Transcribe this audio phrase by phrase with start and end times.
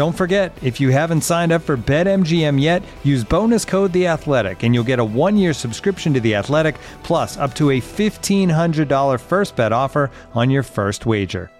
[0.00, 4.62] Don't forget, if you haven't signed up for BetMGM yet, use bonus code The Athletic,
[4.62, 8.88] and you'll get a one-year subscription to The Athletic, plus up to a fifteen hundred
[8.88, 11.50] dollar first bet offer on your first wager.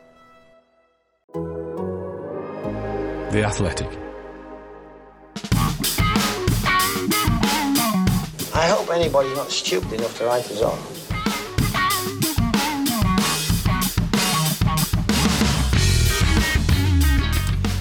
[1.35, 3.91] The Athletic.
[8.55, 11.00] I hope anybody's not stupid enough to write us off.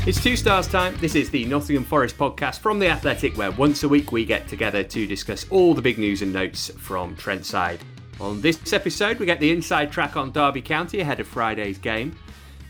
[0.10, 0.98] It's two stars time.
[0.98, 4.48] This is the Nottingham Forest podcast from The Athletic, where once a week we get
[4.48, 7.80] together to discuss all the big news and notes from Trentside.
[8.20, 12.18] On this episode, we get the inside track on Derby County ahead of Friday's game.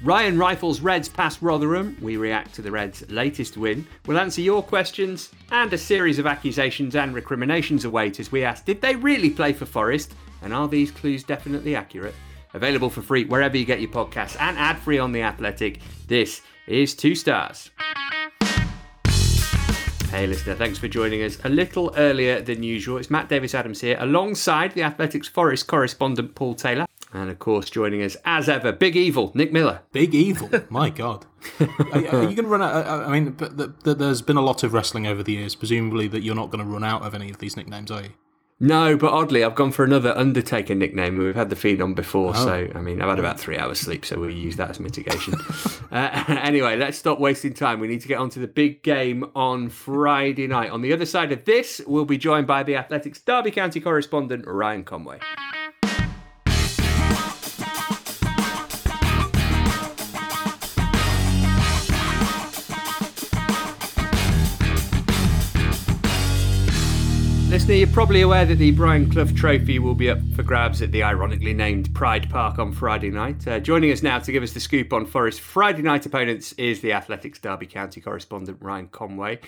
[0.04, 1.96] Ryan Rifles Reds past Rotherham.
[2.02, 3.88] We react to the Reds' latest win.
[4.06, 8.66] We'll answer your questions and a series of accusations and recriminations await as we ask
[8.66, 10.14] Did they really play for Forest?
[10.42, 12.16] And are these clues definitely accurate?
[12.54, 15.80] Available for free wherever you get your podcasts and ad free on The Athletic.
[16.06, 17.72] This is Two Stars.
[20.12, 22.98] Hey, listener, thanks for joining us a little earlier than usual.
[22.98, 26.86] It's Matt Davis Adams here, alongside the Athletics Forest correspondent Paul Taylor.
[27.14, 29.82] And of course, joining us as ever, Big Evil, Nick Miller.
[29.92, 31.26] Big Evil, my God.
[31.60, 32.86] Are, are you going to run out?
[32.86, 35.56] I mean, but the, the, there's been a lot of wrestling over the years.
[35.56, 38.10] Presumably, that you're not going to run out of any of these nicknames, are you?
[38.62, 41.18] No, but oddly, I've gone for another Undertaker nickname.
[41.18, 42.46] We've had the Phenom before, oh.
[42.46, 45.36] so I mean, I've had about three hours sleep, so we'll use that as mitigation.
[45.92, 47.80] uh, anyway, let's stop wasting time.
[47.80, 50.72] We need to get on to the big game on Friday night.
[50.72, 54.46] On the other side of this, we'll be joined by the Athletics Derby County correspondent
[54.46, 55.20] Ryan Conway.
[67.70, 70.92] Listener, you're probably aware that the Brian Clough Trophy will be up for grabs at
[70.92, 73.48] the ironically named Pride Park on Friday night.
[73.48, 76.82] Uh, joining us now to give us the scoop on Forest Friday night opponents is
[76.82, 79.42] the Athletics Derby County correspondent Ryan Conway.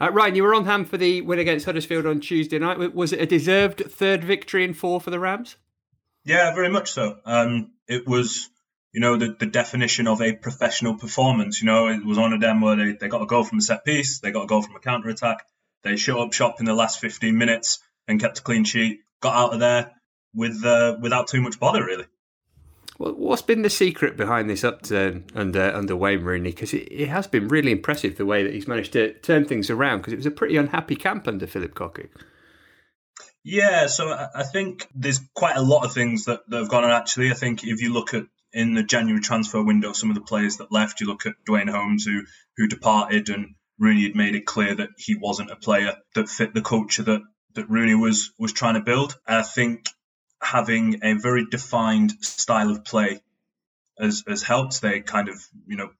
[0.00, 2.94] Uh, Ryan, you were on hand for the win against Huddersfield on Tuesday night.
[2.94, 5.56] Was it a deserved third victory in four for the Rams?
[6.24, 7.18] Yeah, very much so.
[7.26, 8.48] Um, it was,
[8.94, 11.60] you know, the, the definition of a professional performance.
[11.60, 13.60] You know, it was one of them where they, they got a goal from a
[13.60, 15.44] set piece, they got a goal from a counter attack
[15.82, 17.78] they shut up shop in the last 15 minutes
[18.08, 19.92] and kept a clean sheet, got out of there
[20.34, 22.06] with uh, without too much bother, really.
[22.98, 26.50] Well, what's been the secret behind this upturn under under Wayne Rooney?
[26.50, 29.68] Because it, it, has been really impressive the way that he's managed to turn things
[29.68, 29.98] around.
[29.98, 32.08] Because it was a pretty unhappy camp under Philip Cocu.
[33.44, 36.90] Yeah, so I think there's quite a lot of things that, that have gone on.
[36.90, 40.22] Actually, I think if you look at in the January transfer window, some of the
[40.22, 42.22] players that left, you look at Duane Holmes who
[42.56, 46.54] who departed, and Rooney had made it clear that he wasn't a player that fit
[46.54, 47.22] the culture that
[47.54, 49.18] that Rooney was was trying to build.
[49.26, 49.88] I think
[50.42, 53.20] having a very defined style of play
[53.98, 54.80] has has helped.
[54.80, 55.90] They kind of you know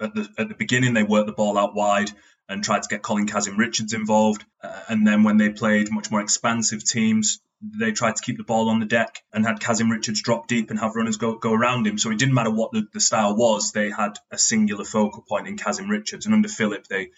[0.00, 2.10] at the at the beginning they worked the ball out wide
[2.48, 6.10] and tried to get Colin Kazim Richards involved, uh, and then when they played much
[6.10, 9.90] more expansive teams, they tried to keep the ball on the deck and had Kazim
[9.90, 11.98] Richards drop deep and have runners go, go around him.
[11.98, 15.46] So it didn't matter what the, the style was, they had a singular focal point
[15.46, 16.26] in Kazim Richards.
[16.26, 17.10] And under Philip, they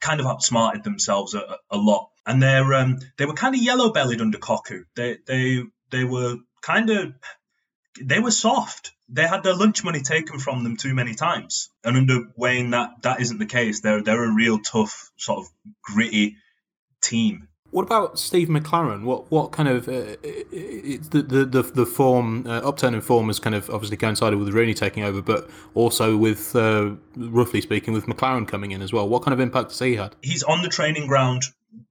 [0.00, 2.10] kind of outsmarted themselves a, a lot.
[2.26, 4.84] And they're um, they were kind of yellow bellied under Cocu.
[4.94, 7.14] They they they were kind of
[8.00, 8.92] they were soft.
[9.08, 11.70] They had their lunch money taken from them too many times.
[11.82, 13.80] And under Wayne, that that isn't the case.
[13.80, 15.46] They're they're a real tough, sort of
[15.82, 16.36] gritty
[17.00, 17.48] team.
[17.70, 19.04] What about Steve McClaren?
[19.04, 23.38] What what kind of uh, the, the the the form uh, upturn in form has
[23.38, 28.06] kind of obviously coincided with Rooney taking over, but also with uh, roughly speaking with
[28.06, 29.08] McClaren coming in as well.
[29.08, 30.16] What kind of impact has he had?
[30.20, 31.44] He's on the training ground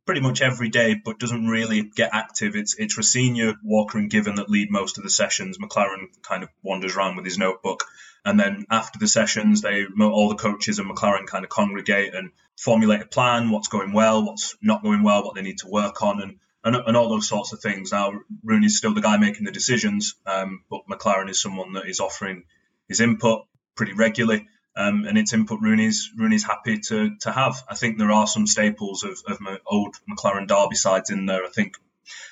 [0.06, 2.56] pretty much every day, but doesn't really get active.
[2.56, 5.58] It's it's Rosenior, Walker, and Given that lead most of the sessions.
[5.60, 7.86] McClaren kind of wanders around with his notebook,
[8.26, 12.32] and then after the sessions, they all the coaches and McClaren kind of congregate and
[12.60, 13.52] formulate a plan.
[13.52, 16.76] What's going well, what's not going well, what they need to work on, and and,
[16.76, 17.92] and all those sorts of things.
[17.92, 18.12] Now
[18.44, 22.44] Rooney's still the guy making the decisions, um, but McClaren is someone that is offering
[22.88, 23.46] his input
[23.76, 24.48] pretty regularly.
[24.76, 27.64] Um, and it's input Rooney's Rooney's happy to to have.
[27.68, 31.44] I think there are some staples of, of old McClaren Derby sides in there.
[31.44, 31.76] I think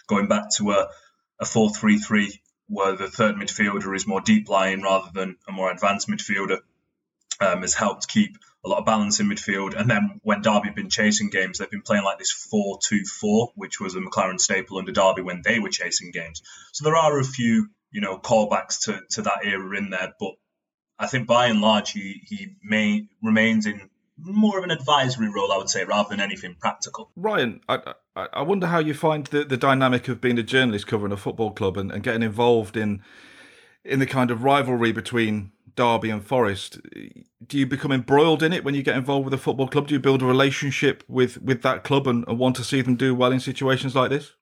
[0.08, 0.90] going back to a
[1.40, 5.52] a four three three where the third midfielder is more deep lying rather than a
[5.52, 6.60] more advanced midfielder
[7.40, 8.38] um, has helped keep
[8.68, 9.74] a lot of balance in midfield.
[9.76, 13.04] And then when Derby have been chasing games, they've been playing like this 4 2
[13.06, 16.42] 4, which was a McClaren staple under Derby when they were chasing games.
[16.74, 20.14] So there are a few, you know, callbacks to, to that era in there.
[20.20, 20.34] But
[21.00, 25.52] I think by and large, he, he may remains in more of an advisory role,
[25.52, 27.12] I would say, rather than anything practical.
[27.16, 30.88] Ryan, I, I, I wonder how you find the, the dynamic of being a journalist
[30.88, 33.02] covering a football club and, and getting involved in
[33.86, 36.80] in the kind of rivalry between Derby and Forest.
[37.46, 39.88] Do you become embroiled in it when you get involved with a football club?
[39.88, 42.96] Do you build a relationship with, with that club and, and want to see them
[42.96, 44.34] do well in situations like this?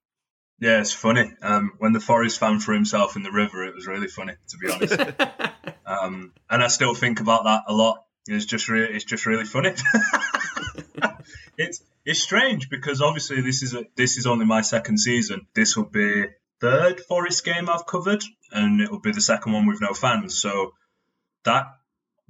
[0.60, 1.32] Yeah, it's funny.
[1.42, 4.58] Um, when the Forest fan threw himself in the river, it was really funny, to
[4.58, 5.00] be honest.
[5.86, 8.06] um, and I still think about that a lot.
[8.28, 9.74] It's just re- it's just really funny.
[11.58, 15.46] it's it's strange because obviously this is a, this is only my second season.
[15.54, 16.26] This will be
[16.60, 20.42] third Forest game I've covered, and it will be the second one with no fans.
[20.42, 20.72] So
[21.46, 21.66] that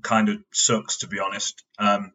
[0.02, 1.64] kind of sucks, to be honest.
[1.80, 2.12] Um,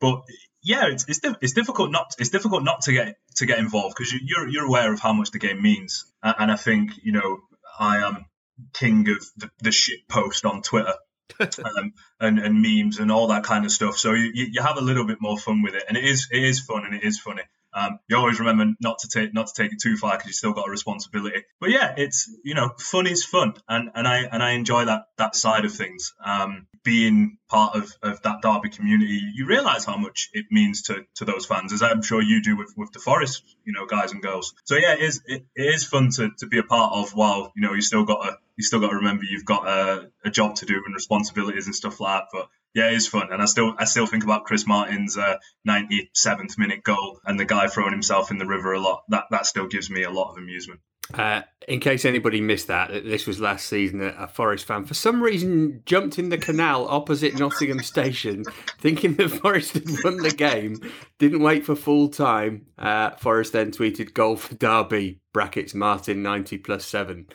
[0.00, 0.22] but
[0.62, 4.12] yeah, it's it's, it's difficult not it's difficult not to get to get involved because
[4.12, 7.38] you, you're you're aware of how much the game means, and I think you know
[7.78, 8.26] I am
[8.72, 10.94] king of the, the shit post on Twitter.
[11.40, 13.96] um, and, and memes and all that kind of stuff.
[13.96, 16.42] So you, you have a little bit more fun with it, and it is it
[16.42, 17.42] is fun and it is funny.
[17.76, 20.32] Um, you always remember not to take not to take it too far because you
[20.32, 21.42] still got a responsibility.
[21.60, 25.02] But yeah, it's you know fun is fun, and and I and I enjoy that
[25.18, 26.14] that side of things.
[26.24, 31.04] Um, being part of, of that Derby community, you realise how much it means to,
[31.16, 34.12] to those fans, as I'm sure you do with, with the Forest, you know, guys
[34.12, 34.54] and girls.
[34.64, 37.10] So yeah, it is it, it is fun to, to be a part of.
[37.10, 40.10] While you know you still got to you still got to remember you've got a,
[40.24, 42.28] a job to do and responsibilities and stuff like that.
[42.32, 45.36] But yeah, it is fun, and I still I still think about Chris Martin's uh,
[45.66, 49.04] 97th minute goal and the guy throwing himself in the river a lot.
[49.08, 50.80] That that still gives me a lot of amusement.
[51.14, 54.02] Uh, in case anybody missed that, this was last season.
[54.02, 58.44] A Forest fan, for some reason, jumped in the canal opposite Nottingham Station,
[58.80, 60.80] thinking that Forest had won the game.
[61.18, 62.66] Didn't wait for full time.
[62.76, 67.26] Uh, Forest then tweeted "Goal for Derby." Brackets Martin ninety plus seven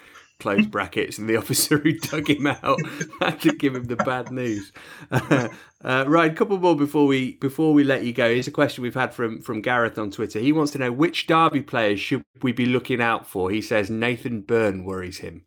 [0.42, 2.80] close brackets, and the officer who dug him out
[3.22, 4.72] had to give him the bad news.
[5.84, 8.32] Uh, right, a couple more before we before we let you go.
[8.32, 10.38] Here's a question we've had from from Gareth on Twitter.
[10.38, 13.50] He wants to know which Derby players should we be looking out for.
[13.50, 15.44] He says Nathan Byrne worries him.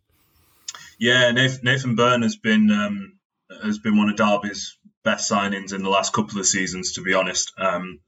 [0.99, 3.13] Yeah, Nathan, Nathan Byrne has been um,
[3.63, 6.95] has been one of Derby's best signings in the last couple of seasons.
[6.95, 8.01] To be honest, um,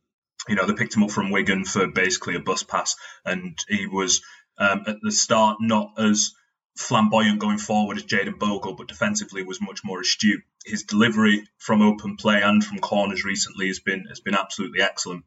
[0.48, 3.86] you know they picked him up from Wigan for basically a bus pass, and he
[3.86, 4.20] was
[4.58, 6.32] um, at the start not as
[6.76, 10.42] flamboyant going forward as Jayden Bogle, but defensively was much more astute.
[10.64, 15.24] His delivery from open play and from corners recently has been has been absolutely excellent.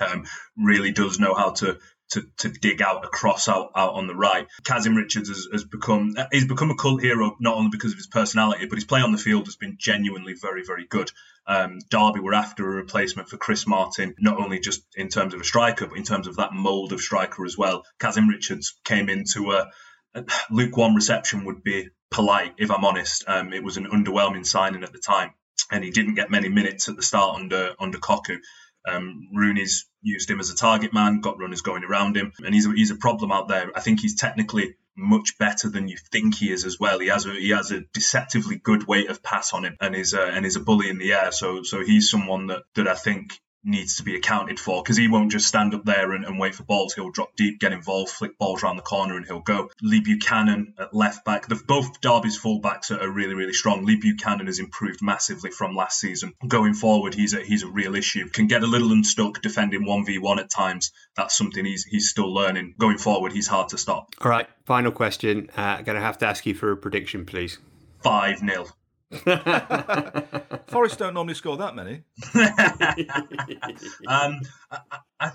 [0.00, 0.26] Um,
[0.56, 1.78] really does know how to
[2.10, 4.46] to, to dig out a cross out, out on the right.
[4.62, 8.06] Kazim Richards has, has become he's become a cult hero not only because of his
[8.06, 11.10] personality, but his play on the field has been genuinely very very good.
[11.46, 15.40] Um, Derby were after a replacement for Chris Martin, not only just in terms of
[15.40, 17.84] a striker, but in terms of that mould of striker as well.
[17.98, 19.70] Kazim Richards came into a
[20.50, 23.24] lukewarm reception would be polite, if I'm honest.
[23.26, 25.32] Um, it was an underwhelming signing at the time,
[25.70, 28.38] and he didn't get many minutes at the start under under Cocu.
[28.86, 32.66] Um, Rooney's used him as a target man, got runners going around him, and he's
[32.66, 33.70] a, he's a problem out there.
[33.74, 36.98] I think he's technically much better than you think he is as well.
[37.00, 40.12] He has a he has a deceptively good weight of pass on him, and is
[40.12, 41.32] a, and is a bully in the air.
[41.32, 45.08] So so he's someone that that I think needs to be accounted for because he
[45.08, 46.94] won't just stand up there and, and, wait for balls.
[46.94, 49.70] He'll drop deep, get involved, flick balls around the corner, and he'll go.
[49.82, 51.46] Lee Buchanan at left back.
[51.46, 53.84] The, both Derby's fullbacks are, are really, really strong.
[53.84, 56.34] Lee Buchanan has improved massively from last season.
[56.46, 58.28] Going forward, he's a, he's a real issue.
[58.28, 60.92] Can get a little unstuck defending 1v1 at times.
[61.16, 62.74] That's something he's, he's still learning.
[62.78, 64.14] Going forward, he's hard to stop.
[64.20, 65.50] All right, final question.
[65.56, 67.58] Uh, going to have to ask you for a prediction, please.
[68.02, 68.66] 5 0.
[70.66, 72.02] Forest don't normally score that many.
[74.08, 74.40] um,
[74.70, 74.78] I,
[75.20, 75.30] I,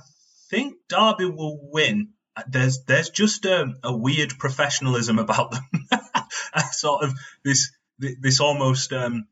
[0.50, 2.10] think Derby will win.
[2.48, 5.88] There's there's just a, a weird professionalism about them,
[6.72, 9.28] sort of this this almost um,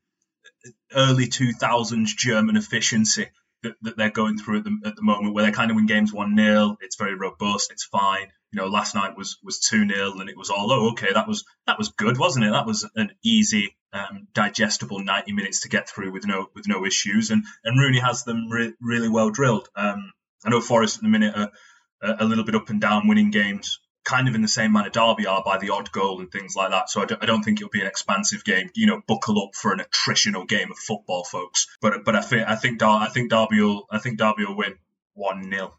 [0.93, 3.27] early 2000s German efficiency
[3.63, 5.87] that, that they're going through at the, at the moment, where they kind of win
[5.87, 7.71] games one 0 It's very robust.
[7.71, 8.27] It's fine.
[8.51, 11.27] You know, last night was was two 0 and it was all oh okay that
[11.27, 12.51] was that was good, wasn't it?
[12.51, 16.85] That was an easy, um, digestible ninety minutes to get through with no with no
[16.85, 17.31] issues.
[17.31, 19.69] And and Rooney has them re- really well drilled.
[19.75, 20.11] Um,
[20.45, 21.51] I know Forest at the minute are
[22.01, 25.27] a little bit up and down, winning games kind of in the same manner Derby
[25.27, 26.89] are by the odd goal and things like that.
[26.89, 28.69] So I don't, I don't think it'll be an expansive game.
[28.73, 31.67] You know, buckle up for an attritional game of football, folks.
[31.81, 34.75] But but I think I think I think Derby will I think Derby will win
[35.13, 35.73] one 0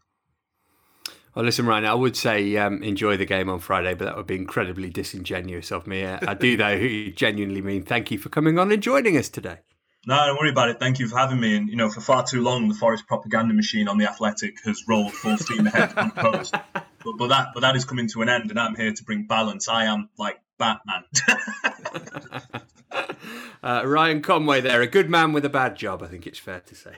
[1.35, 4.27] well, listen, Ryan, I would say um, enjoy the game on Friday, but that would
[4.27, 6.05] be incredibly disingenuous of me.
[6.05, 9.59] I do, though, genuinely mean thank you for coming on and joining us today.
[10.07, 10.79] No, don't worry about it.
[10.79, 11.55] Thank you for having me.
[11.55, 14.83] And, you know, for far too long, the Forest propaganda machine on the Athletic has
[14.87, 16.55] rolled full steam ahead unopposed.
[17.01, 19.25] But, but, that, but that is coming to an end, and I'm here to bring
[19.25, 19.69] balance.
[19.69, 21.05] I am like Batman.
[23.63, 26.59] uh, Ryan Conway there, a good man with a bad job, I think it's fair
[26.59, 26.97] to say.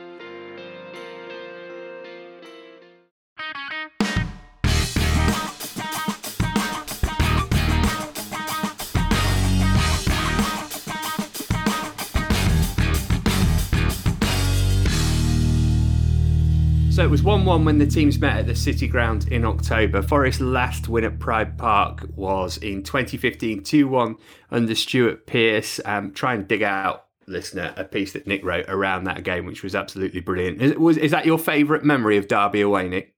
[16.91, 20.01] So it was 1 1 when the teams met at the City Ground in October.
[20.01, 24.17] Forest's last win at Pride Park was in 2015 2 1
[24.51, 25.79] under Stuart Pearce.
[25.85, 29.63] Um, try and dig out, listener, a piece that Nick wrote around that game, which
[29.63, 30.61] was absolutely brilliant.
[30.61, 33.15] Is, was, is that your favourite memory of Derby away, Nick?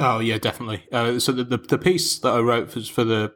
[0.00, 0.84] Oh, yeah, definitely.
[0.90, 3.32] Uh, so the, the, the, piece that I wrote was for the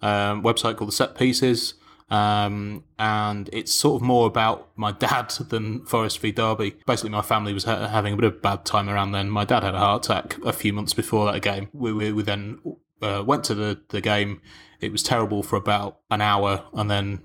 [0.00, 1.74] um, website called The Set Pieces.
[2.12, 6.76] Um, and it's sort of more about my dad than Forest v Derby.
[6.86, 9.30] Basically, my family was ha- having a bit of a bad time around then.
[9.30, 11.68] My dad had a heart attack a few months before that game.
[11.72, 12.58] We, we, we then
[13.00, 14.42] uh, went to the, the game.
[14.80, 17.22] It was terrible for about an hour, and then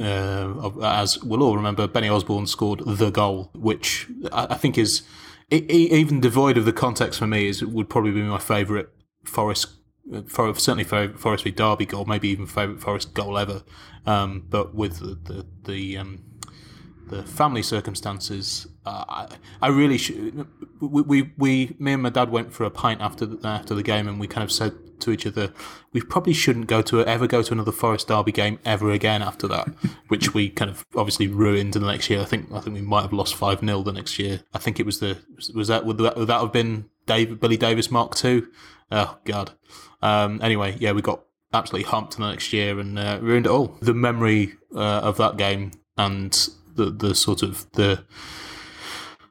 [0.00, 5.02] uh, as we'll all remember, Benny Osborn scored the goal, which I, think is
[5.50, 8.88] even devoid of the context for me is would probably be my favourite
[9.24, 9.72] Forest
[10.26, 13.62] for certainly for Forest v Derby goal, maybe even favourite Forest goal ever.
[14.06, 16.24] Um, but with the the, the um,
[17.06, 19.28] the family circumstances, uh, I,
[19.62, 20.46] I really should.
[20.80, 23.82] We, we, we, me and my dad went for a pint after the, after the
[23.82, 25.52] game, and we kind of said to each other,
[25.92, 29.46] we probably shouldn't go to ever go to another Forest Derby game ever again after
[29.48, 29.68] that,
[30.08, 32.20] which we kind of obviously ruined in the next year.
[32.20, 34.42] I think I think we might have lost five 0 the next year.
[34.52, 35.18] I think it was the
[35.54, 38.48] was that would that, would that have been David Billy Davies Mark Two?
[38.90, 39.52] Oh God.
[40.04, 41.22] Um, anyway, yeah, we got
[41.54, 43.78] absolutely humped the next year and uh, ruined it all.
[43.80, 46.32] The memory uh, of that game and
[46.74, 48.04] the the sort of the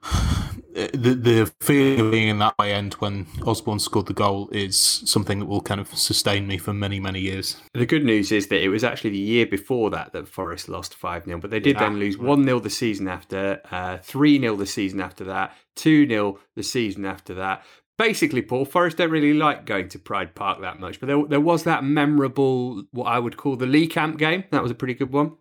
[0.74, 4.76] the the feeling of being in that way end when Osborn scored the goal is
[5.06, 7.62] something that will kind of sustain me for many many years.
[7.76, 10.96] The good news is that it was actually the year before that that Forest lost
[10.96, 11.82] five 0 but they did yeah.
[11.82, 15.56] then lose one 0 the season after, uh, three uh, 0 the season after that,
[15.76, 17.64] two 0 the season after that
[17.98, 21.42] basically, Paul Forest don't really like going to Pride Park that much, but there, there
[21.42, 24.44] was that memorable, what I would call the Lee Camp game.
[24.52, 25.34] That was a pretty good one.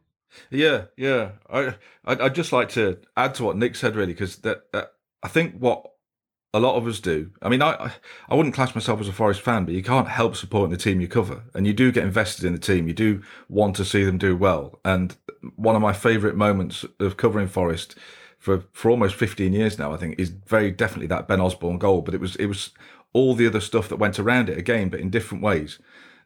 [0.50, 1.32] Yeah, yeah.
[1.50, 4.92] I I'd just like to add to what Nick said, really, because that, that
[5.22, 5.86] I think what
[6.54, 7.30] a lot of us do.
[7.40, 7.92] I mean, I
[8.28, 11.00] I wouldn't class myself as a Forest fan, but you can't help supporting the team
[11.00, 12.88] you cover, and you do get invested in the team.
[12.88, 14.80] You do want to see them do well.
[14.84, 15.16] And
[15.56, 17.96] one of my favourite moments of covering Forest
[18.42, 22.02] for for almost 15 years now, I think, is very definitely that Ben Osborn goal.
[22.02, 22.70] But it was it was
[23.12, 25.78] all the other stuff that went around it again, but in different ways.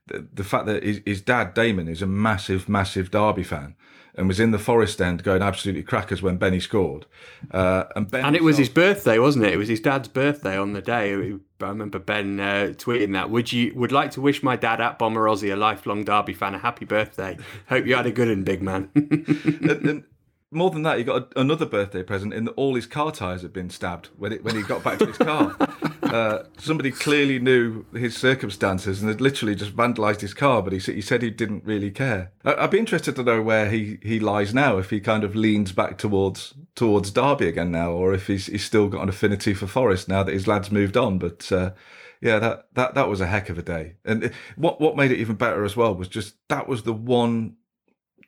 [0.07, 3.75] The, the fact that his, his dad Damon is a massive, massive Derby fan
[4.15, 7.05] and was in the Forest end going absolutely crackers when Benny scored.
[7.51, 9.53] Uh, and ben and it was his birthday, wasn't it?
[9.53, 11.13] It was his dad's birthday on the day.
[11.61, 13.29] I remember Ben uh, tweeting that.
[13.29, 16.55] Would you would like to wish my dad at Bomber Aussie, a lifelong Derby fan,
[16.55, 17.37] a happy birthday?
[17.69, 18.91] Hope you had a good one, big man.
[18.95, 20.05] and, and,
[20.53, 23.43] more than that, he got a, another birthday present in that all his car tires
[23.43, 25.57] had been stabbed when it, when he got back to his car.
[26.03, 30.79] uh, somebody clearly knew his circumstances and had literally just vandalised his car, but he,
[30.79, 32.31] he said he didn't really care.
[32.45, 35.35] I, would be interested to know where he, he lies now, if he kind of
[35.35, 39.53] leans back towards towards Derby again now, or if he's, he's still got an affinity
[39.53, 41.19] for Forest now that his lad's moved on.
[41.19, 41.73] But uh,
[42.21, 43.95] yeah, that, that that was a heck of a day.
[44.05, 47.57] And what what made it even better as well was just that was the one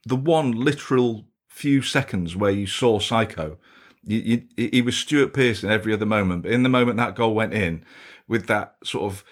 [0.05, 1.28] the one literal
[1.59, 3.59] few seconds where you saw Psycho.
[4.05, 7.35] You, you, he was Stuart Pearson every other moment, but in the moment that goal
[7.35, 7.85] went in,
[8.29, 9.25] with that sort of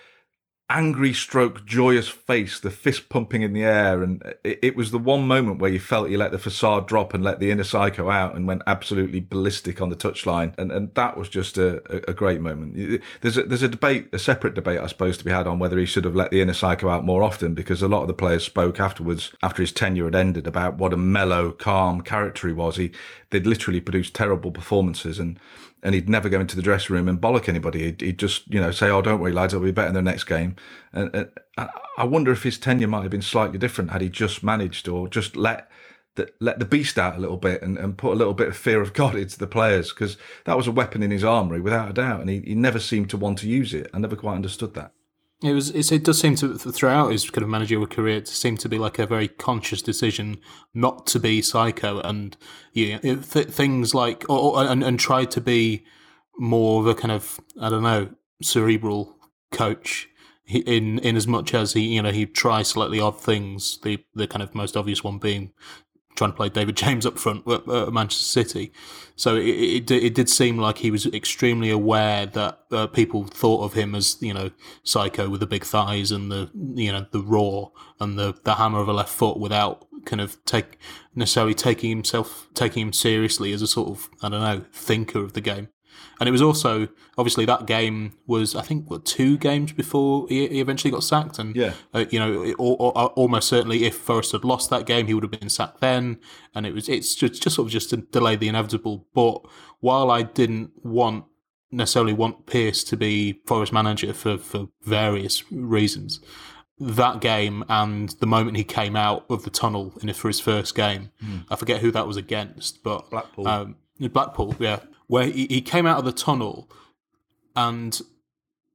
[0.69, 4.99] angry stroke joyous face the fist pumping in the air and it, it, was the
[4.99, 8.11] one moment where you felt you let the facade drop and let the inner psycho
[8.11, 12.13] out and went absolutely ballistic on the touchline and and that was just a, a,
[12.13, 13.01] great moment.
[13.21, 15.79] There's a there's a debate a separate debate i suppose to be had on whether
[15.79, 18.15] he should have let the inner psycho out more often because a lot of the
[18.15, 22.53] players spoke afterwards after his tenure had ended about what a mellow calm character he
[22.53, 22.77] was.
[22.77, 22.91] He
[23.31, 25.39] they'd literally produced terrible performances and
[25.87, 27.85] and he'd never go into the dressing room and bollock anybody.
[27.85, 30.03] He'd, he'd just, you know, say, "Oh, don't worry, lads, I'll be better in the
[30.03, 30.57] next game."
[30.93, 31.31] And, and,
[31.97, 35.07] I wonder if his tenure might have been slightly different had he just managed or
[35.07, 35.71] just let
[36.17, 38.57] the, let the beast out a little bit and, and put a little bit of
[38.57, 41.89] fear of God into the players because that was a weapon in his armory without
[41.89, 43.89] a doubt, and he, he never seemed to want to use it.
[43.95, 44.93] I never quite understood that.
[45.43, 45.71] It was.
[45.71, 48.99] it does seem to throughout his kind of managerial career to seem to be like
[48.99, 50.39] a very conscious decision
[50.73, 52.39] not to be psycho and
[52.73, 55.85] you know, th- things like or, or and, and try to be
[56.39, 58.09] more of a kind of I don't know
[58.41, 59.15] cerebral
[59.53, 60.09] coach
[60.49, 63.79] in in as much as he you know he tries slightly odd things.
[63.83, 65.53] The the kind of most obvious one being
[66.17, 68.73] trying to play David James up front at, Manchester City.
[69.15, 73.63] So it, it, it did seem like he was extremely aware that uh, people thought
[73.63, 74.51] of him as you know
[74.83, 77.67] psycho with the big thighs and the you know the raw
[78.01, 80.79] and the the hammer of a left foot without kind of take
[81.15, 85.35] necessarily taking himself taking him seriously as a sort of I don't know thinker of
[85.35, 85.69] the game.
[86.19, 90.49] And it was also obviously that game was I think what two games before he,
[90.49, 93.97] he eventually got sacked, and yeah, uh, you know or, or, or almost certainly if
[93.97, 96.19] Forest had lost that game, he would have been sacked then.
[96.55, 99.07] And it was it's just just sort of just to delay the inevitable.
[99.15, 99.43] But
[99.81, 101.25] while I didn't want
[101.71, 106.21] necessarily want Pearce to be Forest manager for for various reasons.
[106.79, 110.75] That game and the moment he came out of the tunnel in for his first
[110.75, 111.47] game, mm.
[111.49, 113.49] I forget who that was against, but Blackpool.
[113.49, 116.71] Um, Blackpool, yeah where he, he came out of the tunnel,
[117.55, 118.01] and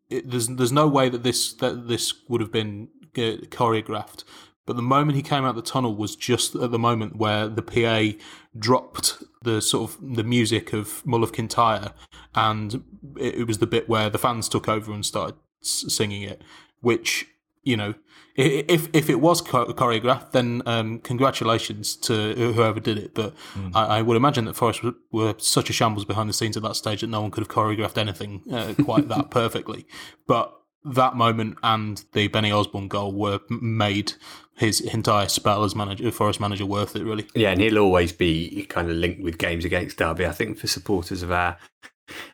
[0.10, 4.24] it, there's there's no way that this that this would have been choreographed.
[4.66, 7.64] But the moment he came out the tunnel was just at the moment where the
[7.64, 8.18] PA
[8.58, 11.94] dropped the sort of the music of Mull of Kintyre,
[12.36, 12.84] and
[13.18, 16.42] it, it was the bit where the fans took over and started singing it,
[16.82, 17.28] which
[17.64, 17.96] you know
[18.36, 23.14] if if it was choreographed, then um, congratulations to whoever did it.
[23.14, 23.72] But mm.
[23.76, 26.76] I, I, would imagine that Forest were, such a shambles behind the scenes at that
[26.76, 29.86] stage that no one could have choreographed anything uh, quite that perfectly.
[30.28, 34.14] But that moment and the Benny Osborn goal were made
[34.56, 37.04] his entire spell as manager, Forest manager, worth it.
[37.04, 37.28] Really.
[37.36, 40.26] Yeah, and he'll always be kind of linked with games against Derby.
[40.26, 41.58] I think for supporters of our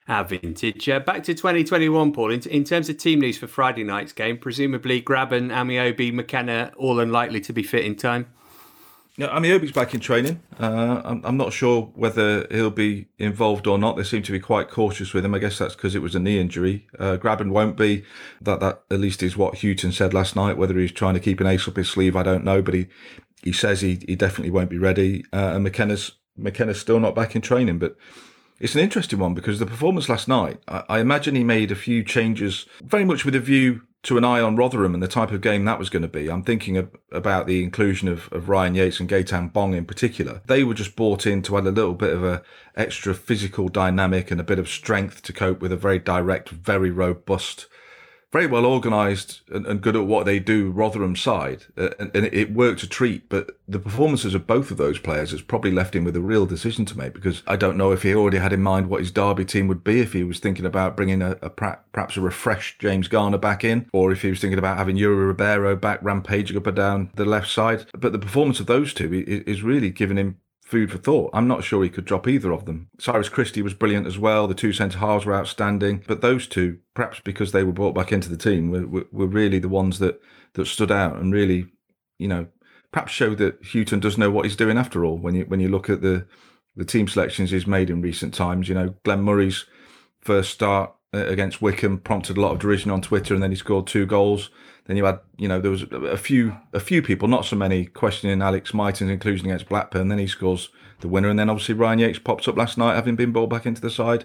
[0.07, 0.87] our vintage.
[0.89, 2.31] Uh, back to 2021, Paul.
[2.31, 6.99] In, in, terms of team news for Friday night's game, presumably Grabban, Ameobi, McKenna, all
[6.99, 8.27] unlikely to be fit in time.
[9.19, 10.43] Yeah, Ameobi's back in training.
[10.59, 13.97] Uh, I'm, I'm, not sure whether he'll be involved or not.
[13.97, 15.33] They seem to be quite cautious with him.
[15.33, 16.85] I guess that's because it was a knee injury.
[16.99, 18.05] Uh, Grabban won't be.
[18.39, 20.55] That that at least is what Hughton said last night.
[20.55, 22.61] Whether he's trying to keep an ace up his sleeve, I don't know.
[22.61, 22.87] But he
[23.43, 25.25] he says he, he definitely won't be ready.
[25.33, 27.97] Uh, and McKenna's McKenna's still not back in training, but
[28.60, 31.76] it's an interesting one because the performance last night, I, I imagine he made a
[31.76, 35.32] few changes very much with a view to an eye on Rotherham and the type
[35.32, 36.30] of game that was going to be.
[36.30, 40.41] I'm thinking of, about the inclusion of, of Ryan Yates and Gaëtan Bong in particular.
[40.46, 42.41] They were just brought in to add a little bit of a
[42.76, 46.91] extra physical dynamic and a bit of strength to cope with a very direct, very
[46.91, 47.67] robust
[48.31, 52.25] very well organised and, and, good at what they do, Rotherham side, uh, and, and,
[52.25, 53.29] it worked a treat.
[53.29, 56.45] But the performances of both of those players has probably left him with a real
[56.45, 59.11] decision to make because I don't know if he already had in mind what his
[59.11, 62.79] Derby team would be, if he was thinking about bringing a, a perhaps a refreshed
[62.79, 66.57] James Garner back in, or if he was thinking about having Yuri Ribeiro back rampaging
[66.57, 67.85] up and down the left side.
[67.97, 71.32] But the performance of those two is really giving him food for thought.
[71.34, 72.89] I'm not sure he could drop either of them.
[72.99, 74.47] Cyrus Christie was brilliant as well.
[74.47, 76.03] The two centre halves were outstanding.
[76.06, 79.27] But those two, perhaps because they were brought back into the team, were, were, were
[79.27, 80.19] really the ones that,
[80.56, 81.67] that stood out and really,
[82.19, 82.47] you know,
[82.91, 85.17] perhaps show that Hughton does know what he's doing after all.
[85.17, 86.27] When you when you look at the
[86.75, 89.65] the team selections he's made in recent times, you know, Glenn Murray's
[90.19, 93.88] first start against Wycombe prompted a lot of derision on Twitter, and then he scored
[93.88, 94.49] two goals.
[94.88, 97.86] Then you had, you know, there was a few a few people, not so many,
[97.86, 100.08] questioning Alex Mighten's inclusion against Blackburn.
[100.08, 100.69] Then he scores
[101.02, 103.65] the winner, and then obviously Ryan Yates pops up last night, having been brought back
[103.65, 104.23] into the side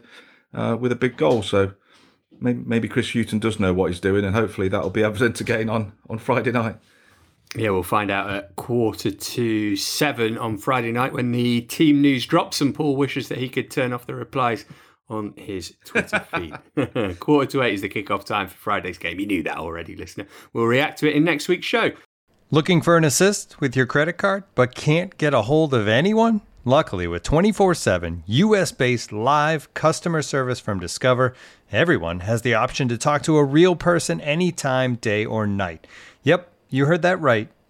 [0.55, 1.43] uh, with a big goal.
[1.43, 1.73] So
[2.39, 5.69] maybe, maybe Chris Hughton does know what he's doing, and hopefully that'll be evident again
[5.69, 6.77] on on Friday night.
[7.57, 12.25] Yeah, we'll find out at quarter to seven on Friday night when the team news
[12.25, 14.65] drops, and Paul wishes that he could turn off the replies
[15.13, 17.19] on his Twitter feed.
[17.21, 19.21] Quarter to eight is the kickoff time for Friday's game.
[19.21, 20.27] You knew that already, listener.
[20.53, 21.93] We'll react to it in next week's show.
[22.51, 26.43] Looking for an assist with your credit card, but can't get a hold of anyone?
[26.65, 31.35] Luckily, with 24 7 US based live customer service from Discover,
[31.73, 35.87] everyone has the option to talk to a real person anytime, day or night.
[36.23, 37.49] Yep, you heard that right.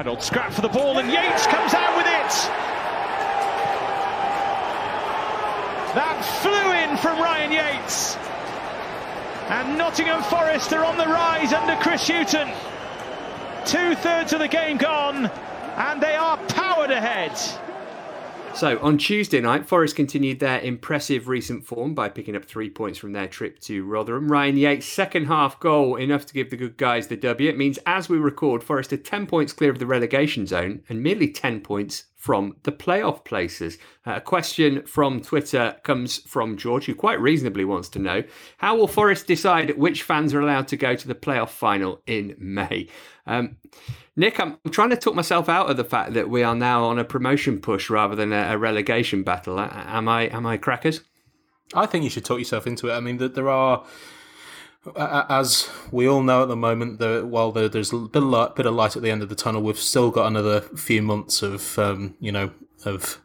[0.00, 2.32] So Reinhold scrap for the ball and Yates comes out with it.
[5.94, 8.16] That flew in from Ryan Yates.
[9.50, 12.48] And Nottingham Forest are on the rise under Chris Hughton.
[13.66, 15.26] Two thirds of the game gone,
[15.76, 17.38] and they are powered ahead.
[18.54, 22.98] So on Tuesday night, Forest continued their impressive recent form by picking up three points
[22.98, 24.30] from their trip to Rotherham.
[24.30, 27.48] Ryan Yates' second half goal, enough to give the good guys the W.
[27.48, 31.02] It means as we record, Forest are 10 points clear of the relegation zone and
[31.02, 33.78] merely 10 points from the playoff places.
[34.06, 38.22] Uh, a question from Twitter comes from George, who quite reasonably wants to know
[38.58, 42.34] how will Forest decide which fans are allowed to go to the playoff final in
[42.38, 42.88] May?
[43.26, 43.56] Um,
[44.20, 46.98] Nick, I'm trying to talk myself out of the fact that we are now on
[46.98, 49.58] a promotion push rather than a, relegation battle.
[49.58, 50.24] Am I?
[50.24, 51.00] Am I crackers?
[51.72, 52.92] I think you should talk yourself into it.
[52.92, 53.82] I mean, that there are,
[54.94, 58.66] as we all know at the moment, that while there's a bit of, light, bit
[58.66, 61.78] of light at the end of the tunnel, we've still got another few months of,
[61.78, 62.50] um, you know,
[62.84, 63.22] of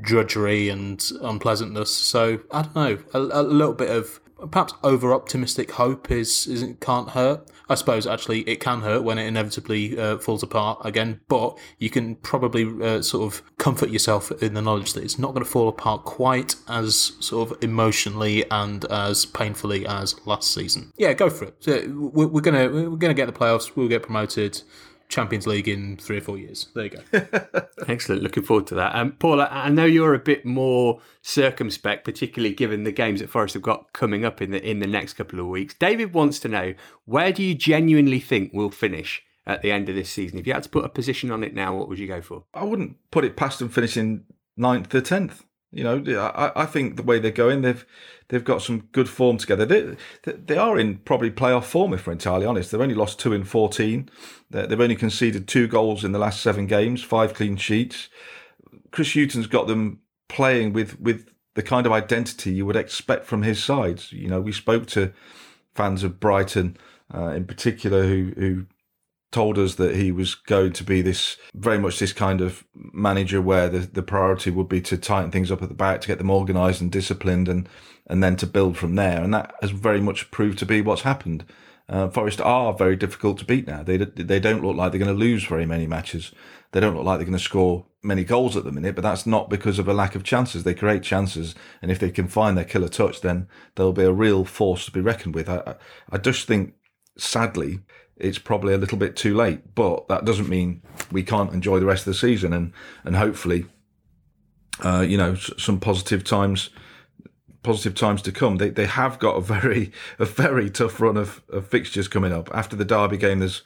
[0.00, 1.94] drudgery and unpleasantness.
[1.94, 6.64] So I don't know, a, a little bit of perhaps over optimistic hope is, is
[6.80, 7.50] can't hurt.
[7.68, 11.88] I suppose actually it can hurt when it inevitably uh, falls apart again, but you
[11.88, 15.50] can probably uh, sort of comfort yourself in the knowledge that it's not going to
[15.50, 20.92] fall apart quite as sort of emotionally and as painfully as last season.
[20.96, 21.56] Yeah, go for it.
[21.60, 23.76] So we're, we're gonna we're gonna get the playoffs.
[23.76, 24.62] We'll get promoted.
[25.10, 26.68] Champions League in three or four years.
[26.74, 27.40] There you go.
[27.88, 28.22] Excellent.
[28.22, 28.94] Looking forward to that.
[28.94, 33.54] Um, Paul, I know you're a bit more circumspect, particularly given the games that Forest
[33.54, 35.74] have got coming up in the in the next couple of weeks.
[35.74, 39.96] David wants to know where do you genuinely think we'll finish at the end of
[39.96, 40.38] this season?
[40.38, 42.44] If you had to put a position on it now, what would you go for?
[42.54, 44.24] I wouldn't put it past them finishing
[44.56, 45.44] ninth or tenth.
[45.72, 47.86] You know, I, I think the way they're going, they've
[48.28, 49.64] they've got some good form together.
[49.66, 52.70] They, they are in probably playoff form, if we're entirely honest.
[52.70, 54.08] They've only lost two in 14.
[54.50, 58.08] They've only conceded two goals in the last seven games, five clean sheets.
[58.90, 63.42] Chris Hughton's got them playing with, with the kind of identity you would expect from
[63.42, 64.12] his sides.
[64.12, 65.12] You know, we spoke to
[65.74, 66.76] fans of Brighton
[67.12, 68.66] uh, in particular who, who
[69.30, 73.40] told us that he was going to be this very much this kind of manager
[73.40, 76.18] where the, the priority would be to tighten things up at the back to get
[76.18, 77.68] them organised and disciplined and
[78.06, 79.22] and then to build from there.
[79.22, 81.44] And that has very much proved to be what's happened.
[81.88, 83.82] Uh, Forest are very difficult to beat now.
[83.82, 86.32] They they don't look like they're going to lose very many matches.
[86.72, 89.26] They don't look like they're going to score many goals at the minute, but that's
[89.26, 90.62] not because of a lack of chances.
[90.62, 94.12] They create chances, and if they can find their killer touch, then they'll be a
[94.12, 95.48] real force to be reckoned with.
[95.48, 95.74] I,
[96.10, 96.74] I just think,
[97.20, 97.80] sadly,
[98.16, 101.86] it's probably a little bit too late, but that doesn't mean we can't enjoy the
[101.86, 102.72] rest of the season and
[103.04, 103.66] and hopefully,
[104.84, 106.70] uh, you know, some positive times
[107.62, 108.56] positive times to come.
[108.56, 112.50] They they have got a very a very tough run of, of fixtures coming up.
[112.54, 113.62] After the Derby game, there's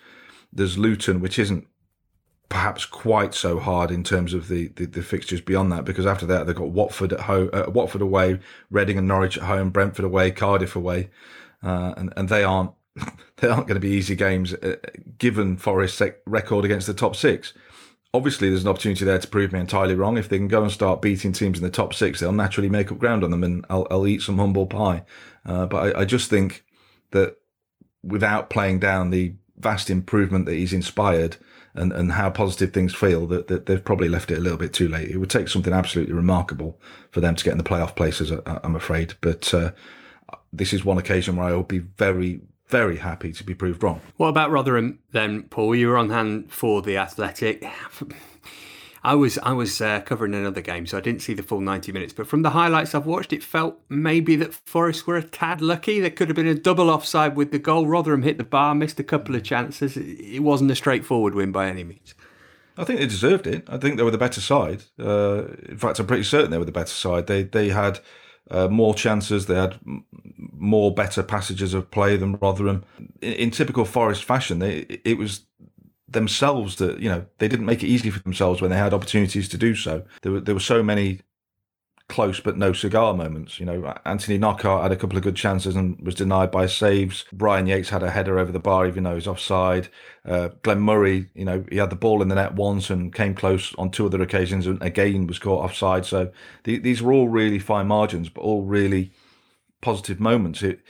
[0.53, 1.67] there's Luton, which isn't
[2.49, 6.27] perhaps quite so hard in terms of the, the, the fixtures beyond that, because after
[6.27, 8.39] that they've got Watford at home, uh, Watford away,
[8.71, 11.11] Reading and Norwich at home, Brentford away, Cardiff away,
[11.63, 12.71] uh, and and they aren't
[13.37, 14.77] they aren't going to be easy games uh,
[15.19, 17.53] given Forest's record against the top six
[18.15, 20.17] obviously there's an opportunity there to prove me entirely wrong.
[20.17, 22.91] If they can go and start beating teams in the top six, they'll naturally make
[22.91, 25.03] up ground on them, and I'll, I'll eat some humble pie.
[25.45, 26.65] Uh, but I, I, just think
[27.11, 27.37] that
[28.03, 31.37] without playing down the vast improvement that he's inspired
[31.75, 34.73] and, and how positive things feel, that, that they've probably left it a little bit
[34.73, 35.11] too late.
[35.11, 36.81] It would take something absolutely remarkable
[37.11, 39.15] for them to get in the playoff places, I'm afraid.
[39.21, 39.73] But uh,
[40.53, 42.41] this is one occasion where I will be very,
[42.75, 44.01] very happy to be proved wrong.
[44.17, 45.77] What about Rotherham then, Paul?
[45.77, 47.65] You were on hand for the Athletic.
[49.05, 51.93] I was I was uh, covering another game, so I didn't see the full 90
[51.93, 52.13] minutes.
[52.13, 56.01] But from the highlights I've watched, it felt maybe that Forest were a tad lucky.
[56.01, 57.87] There could have been a double offside with the goal.
[57.87, 59.97] Rotherham hit the bar, missed a couple of chances.
[59.97, 62.15] It wasn't a straightforward win by any means.
[62.77, 63.63] I think they deserved it.
[63.69, 64.83] I think they were the better side.
[64.99, 67.29] Uh, in fact, I'm pretty certain they were the better side.
[67.29, 68.01] They they had
[68.51, 69.47] uh, more chances.
[69.47, 69.79] They had
[70.53, 72.85] more better passages of play than Rotherham.
[73.21, 75.47] In, in typical Forest fashion, they, it was
[76.09, 79.49] themselves that you know they didn't make it easy for themselves when they had opportunities
[79.49, 80.05] to do so.
[80.23, 81.21] There were there were so many
[82.15, 83.59] close but no cigar moments.
[83.59, 87.25] You know, Anthony Knockaert had a couple of good chances and was denied by saves.
[87.33, 89.89] Ryan Yates had a header over the bar, even though he's offside.
[90.25, 93.35] Uh, Glenn Murray, you know, he had the ball in the net once and came
[93.35, 96.07] close on two other occasions and again was caught offside.
[96.07, 96.31] So
[96.63, 99.11] the, these were all really fine margins, but all really
[99.81, 100.63] positive moments.
[100.63, 100.83] It,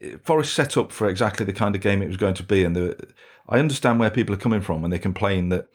[0.00, 2.64] it, Forest set up for exactly the kind of game it was going to be.
[2.64, 3.06] And the,
[3.46, 5.68] I understand where people are coming from when they complain that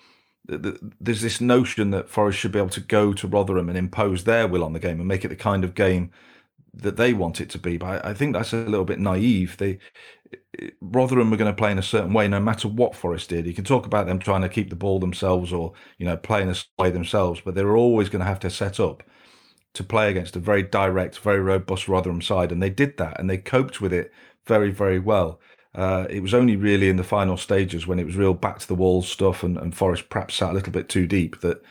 [0.48, 4.48] there's this notion that Forest should be able to go to Rotherham and impose their
[4.48, 6.12] will on the game and make it the kind of game
[6.74, 7.78] that they want it to be.
[7.78, 9.58] But I think that's a little bit naive.
[9.58, 9.80] They
[10.82, 13.46] Rotherham are going to play in a certain way, no matter what Forest did.
[13.46, 16.50] You can talk about them trying to keep the ball themselves or you know playing
[16.50, 19.04] a way themselves, but they're always going to have to set up
[19.74, 23.30] to play against a very direct, very robust Rotherham side, and they did that and
[23.30, 24.12] they coped with it
[24.46, 25.40] very, very well.
[25.76, 28.68] Uh, it was only really in the final stages when it was real back to
[28.68, 31.62] the walls stuff and, and Forest perhaps sat a little bit too deep that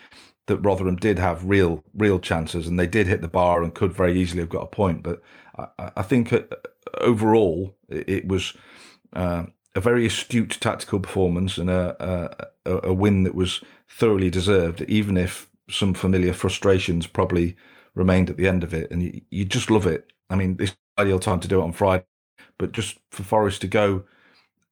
[0.47, 3.95] that Rotherham did have real real chances and they did hit the bar and could
[3.95, 5.03] very easily have got a point.
[5.03, 5.23] But
[5.57, 6.35] I, I think
[7.01, 8.55] overall it, it was
[9.15, 14.83] uh, a very astute tactical performance and a, a, a win that was thoroughly deserved,
[14.83, 17.57] even if some familiar frustrations probably
[17.95, 18.91] remained at the end of it.
[18.91, 20.13] And you, you just love it.
[20.29, 22.05] I mean, this ideal time to do it on Friday
[22.59, 24.05] but just for Forest to go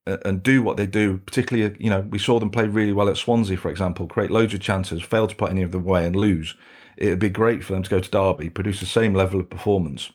[0.07, 2.93] uh, and do what they do, particularly, uh, you know, we saw them play really
[2.93, 5.83] well at Swansea, for example, create loads of chances, fail to put any of them
[5.83, 6.57] away and lose.
[6.97, 9.51] It would be great for them to go to Derby, produce the same level of
[9.51, 10.13] performance,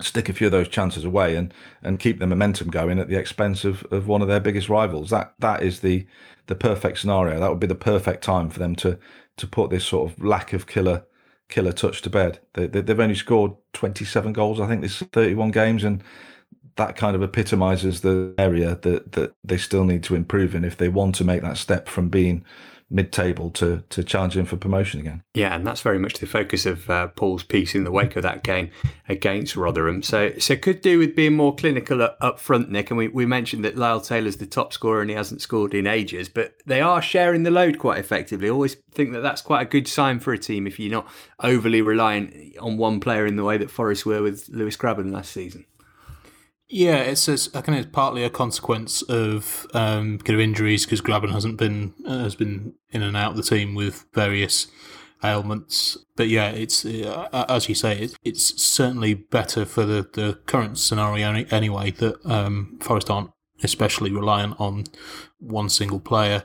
[0.00, 1.52] stick a few of those chances away, and
[1.82, 5.10] and keep the momentum going at the expense of, of one of their biggest rivals.
[5.10, 6.06] That that is the
[6.46, 7.38] the perfect scenario.
[7.38, 8.98] That would be the perfect time for them to
[9.36, 11.04] to put this sort of lack of killer
[11.48, 12.40] killer touch to bed.
[12.54, 16.02] They, they, they've only scored 27 goals, I think, this 31 games, and
[16.78, 20.76] that kind of epitomizes the area that that they still need to improve in if
[20.76, 22.44] they want to make that step from being
[22.90, 25.22] mid-table to to challenging for promotion again.
[25.34, 28.22] Yeah, and that's very much the focus of uh, Paul's piece in the wake of
[28.22, 28.70] that game
[29.08, 30.02] against Rotherham.
[30.02, 32.90] So, so could do with being more clinical up, front, Nick.
[32.90, 35.86] And we, we mentioned that Lyle Taylor's the top scorer and he hasn't scored in
[35.86, 38.48] ages, but they are sharing the load quite effectively.
[38.48, 41.08] Always think that that's quite a good sign for a team if you're not
[41.40, 45.30] overly reliant on one player in the way that Forest were with Lewis Grabban last
[45.30, 45.66] season.
[46.70, 51.00] Yeah, it's, it's I think it's partly a consequence of um, kind of injuries because
[51.00, 54.66] Grabban hasn't been uh, has been in and out of the team with various
[55.24, 55.96] ailments.
[56.14, 60.78] But yeah, it's uh, as you say, it, it's certainly better for the, the current
[60.78, 63.30] scenario anyway that um, Forest aren't
[63.62, 64.84] especially reliant on
[65.38, 66.44] one single player.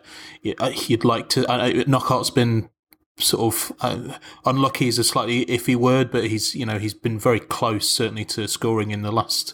[0.57, 1.45] Uh, you'd like to.
[1.51, 2.69] Uh, Knockaert's been
[3.17, 7.19] sort of uh, unlucky is a slightly iffy word, but he's you know he's been
[7.19, 9.53] very close certainly to scoring in the last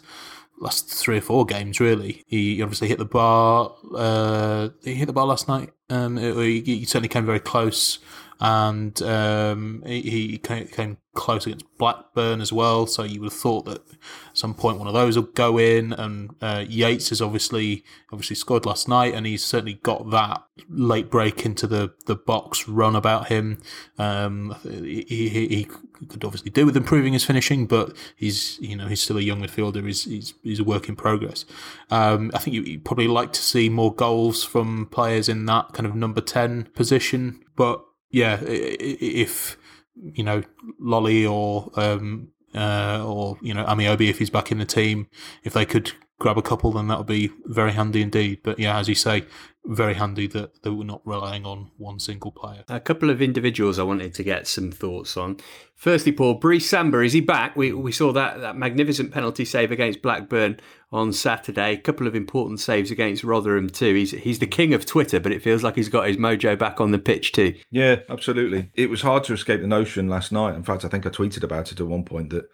[0.60, 1.80] last three or four games.
[1.80, 3.74] Really, he obviously hit the bar.
[3.96, 5.72] Uh, he hit the bar last night.
[5.90, 8.00] Um, he, he certainly came very close
[8.40, 12.88] and um, he, he, came close against Blackburn as well.
[12.88, 13.98] So you would have thought that at
[14.32, 15.92] some point one of those will go in.
[15.92, 21.10] And uh, Yates has obviously obviously scored last night, and he's certainly got that late
[21.10, 23.62] break into the, the box run about him.
[23.98, 25.68] Um, he, he, he
[26.08, 29.42] could obviously do with improving his finishing, but he's you know he's still a young
[29.42, 29.86] midfielder.
[29.86, 31.44] He's he's, he's a work in progress.
[31.92, 35.74] Um, I think you, would probably like to see more goals from players in that
[35.74, 39.58] kind of number ten position, but yeah, if
[39.96, 40.44] you know
[40.82, 45.08] Lolley or um, uh, or you know Ameobi if he's back in the team,
[45.44, 48.42] if they could grab a couple, then that would be very handy indeed.
[48.44, 49.24] But yeah, as you say,
[49.66, 52.64] very handy that they were not relying on one single player.
[52.70, 55.38] A couple of individuals I wanted to get some thoughts on.
[55.76, 57.56] Firstly, Paul, Brice Samba, is he back?
[57.56, 60.60] We, we saw that, that magnificent penalty save against Blackburn
[60.92, 61.74] on Saturday.
[61.74, 63.94] A couple of important saves against Rotherham too.
[63.94, 66.82] He's he's the king of Twitter, but it feels like he's got his mojo back
[66.82, 67.56] on the pitch too.
[67.70, 68.72] Yeah, absolutely.
[68.76, 70.56] It was hard to escape the notion last night.
[70.56, 72.50] In fact, I think I tweeted about it at one point that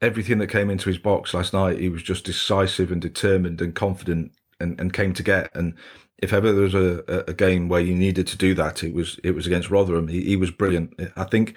[0.00, 3.74] everything that came into his box last night, he was just decisive and determined and
[3.74, 5.50] confident and, and came to get.
[5.54, 5.74] And
[6.18, 9.18] if ever there was a, a game where you needed to do that, it was
[9.24, 10.08] it was against Rotherham.
[10.08, 10.94] He, he was brilliant.
[11.16, 11.54] I think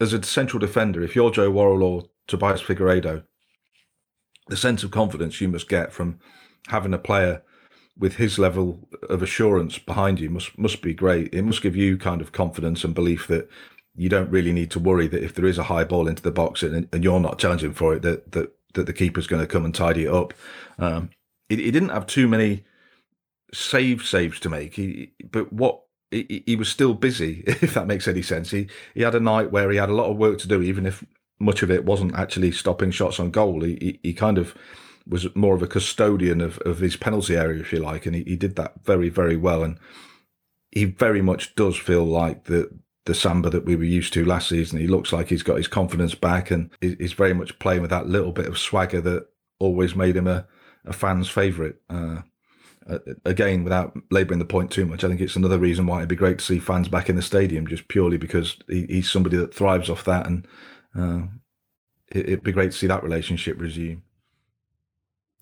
[0.00, 3.24] as a central defender, if you're Joe Worrall or Tobias Figueiredo,
[4.48, 6.18] the sense of confidence you must get from
[6.68, 7.42] having a player
[7.98, 11.32] with his level of assurance behind you must must be great.
[11.32, 13.48] It must give you kind of confidence and belief that
[13.96, 16.30] you don't really need to worry that if there is a high ball into the
[16.30, 19.46] box and, and you're not challenging for it, that that, that the keeper's going to
[19.46, 20.34] come and tidy it up.
[20.78, 21.10] Um,
[21.48, 22.64] he, he didn't have too many
[23.52, 24.74] save saves to make.
[24.74, 28.50] He, but what he, he, was still busy, if that makes any sense.
[28.50, 30.86] He he had a night where he had a lot of work to do, even
[30.86, 31.04] if
[31.38, 33.62] much of it wasn't actually stopping shots on goal.
[33.62, 34.54] He he, he kind of
[35.08, 38.24] was more of a custodian of, of his penalty area, if you like, and he,
[38.24, 39.62] he did that very very well.
[39.62, 39.78] And
[40.70, 42.70] he very much does feel like the
[43.06, 44.78] the Samba that we were used to last season.
[44.78, 48.08] He looks like he's got his confidence back and he's very much playing with that
[48.08, 49.26] little bit of swagger that
[49.58, 50.46] always made him a,
[50.84, 51.76] a fan's favourite.
[51.88, 52.22] Uh,
[53.24, 56.16] again, without labouring the point too much, I think it's another reason why it'd be
[56.16, 59.54] great to see fans back in the stadium, just purely because he, he's somebody that
[59.54, 60.46] thrives off that, and
[60.96, 61.26] uh,
[62.12, 64.02] it, would be great to see that relationship resume.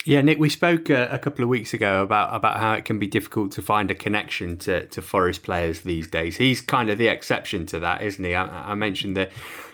[0.07, 2.99] Yeah, Nick, we spoke uh, a couple of weeks ago about about how it can
[2.99, 6.37] be difficult to find a connection to, to Forest players these days.
[6.37, 8.35] He's kind of the exception to that, isn't he?
[8.35, 9.31] I, I mentioned the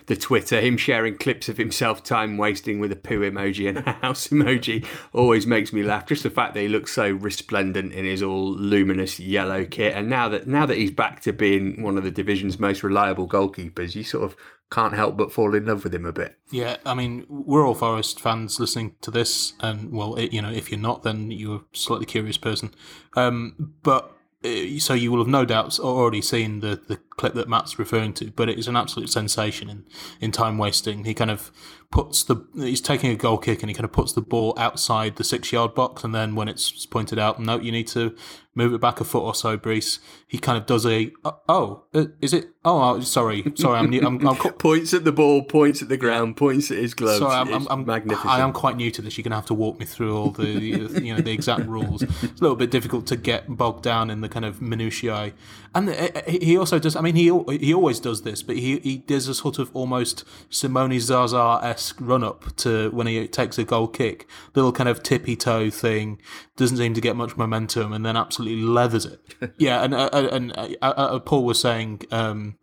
[0.07, 3.91] the Twitter, him sharing clips of himself time wasting with a poo emoji and a
[4.01, 6.05] house emoji always makes me laugh.
[6.05, 10.09] Just the fact that he looks so resplendent in his all luminous yellow kit, and
[10.09, 13.95] now that now that he's back to being one of the division's most reliable goalkeepers,
[13.95, 14.35] you sort of
[14.71, 16.37] can't help but fall in love with him a bit.
[16.49, 20.51] Yeah, I mean, we're all Forest fans listening to this, and well, it, you know,
[20.51, 22.73] if you're not, then you're a slightly curious person.
[23.15, 27.47] Um, but uh, so you will have no doubts already seen the, the clip that
[27.47, 29.85] Matt's referring to, but it is an absolute sensation in,
[30.19, 31.05] in time wasting.
[31.05, 31.51] He kind of
[31.91, 35.17] puts the he's taking a goal kick and he kind of puts the ball outside
[35.17, 38.15] the six yard box, and then when it's pointed out, no, you need to
[38.53, 39.99] move it back a foot or so, Brice.
[40.27, 41.11] He kind of does a
[41.47, 42.49] oh, uh, is it?
[42.63, 44.01] Oh, sorry, sorry, I'm new.
[44.05, 47.19] I'm, I'm points at the ball, points at the ground, points at his gloves.
[47.19, 48.29] Sorry, I'm, I'm, I'm, magnificent.
[48.29, 49.17] I am quite new to this.
[49.17, 52.03] You're going to have to walk me through all the you know the exact rules.
[52.03, 55.33] It's a little bit difficult to get bogged down in the kind of minutiae.
[55.73, 56.95] And uh, uh, he also does.
[56.95, 60.25] I mean, he he always does this, but he he does a sort of almost
[60.49, 65.01] Simone Zaza esque run up to when he takes a goal kick, little kind of
[65.01, 66.21] tippy toe thing.
[66.57, 69.53] Doesn't seem to get much momentum, and then absolutely leathers it.
[69.57, 72.01] yeah, and uh, and uh, uh, Paul was saying.
[72.11, 72.57] Um,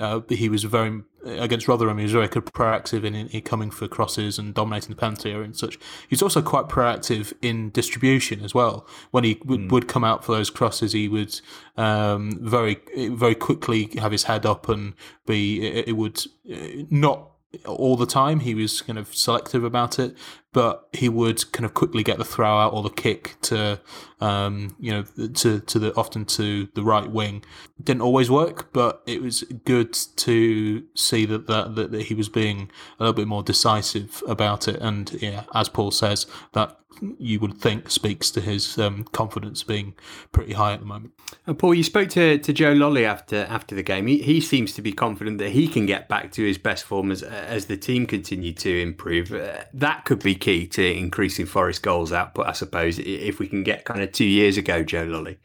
[0.00, 1.98] uh, he was very against Rotherham.
[1.98, 5.56] He was very proactive in, in, coming for crosses and dominating the penalty area and
[5.56, 5.78] such.
[6.08, 8.86] He's also quite proactive in distribution as well.
[9.10, 9.70] When he w- mm.
[9.70, 11.38] would come out for those crosses, he would
[11.76, 14.94] um, very very quickly have his head up and
[15.26, 15.66] be.
[15.66, 17.30] It, it would uh, not
[17.66, 18.40] all the time.
[18.40, 20.16] He was kind of selective about it,
[20.52, 23.80] but he would kind of quickly get the throw out or the kick to,
[24.20, 27.44] um, you know, to to the often to the right wing.
[27.82, 32.28] Didn't always work, but it was good to see that that, that, that he was
[32.28, 34.80] being a little bit more decisive about it.
[34.80, 36.76] And yeah, as Paul says, that
[37.18, 39.94] you would think speaks to his um, confidence being
[40.32, 41.12] pretty high at the moment.
[41.46, 44.06] And Paul, you spoke to, to Joe Lolley after after the game.
[44.06, 47.10] He, he seems to be confident that he can get back to his best form
[47.10, 49.32] as as the team continue to improve.
[49.32, 53.62] Uh, that could be key to increasing Forest goals output, I suppose, if we can
[53.62, 55.36] get kind of two years ago, Joe Lolley.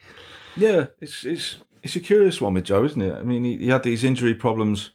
[0.56, 3.14] Yeah, it's it's it's a curious one with Joe, isn't it?
[3.14, 4.92] I mean, he, he had these injury problems.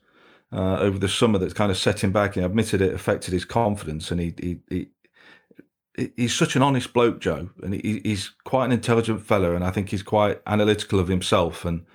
[0.53, 2.35] Uh, over the summer, that kind of set him back.
[2.35, 7.21] He admitted it affected his confidence, and he, he, he he's such an honest bloke,
[7.21, 11.07] Joe, and he, he's quite an intelligent fella, and I think he's quite analytical of
[11.07, 11.87] himself, and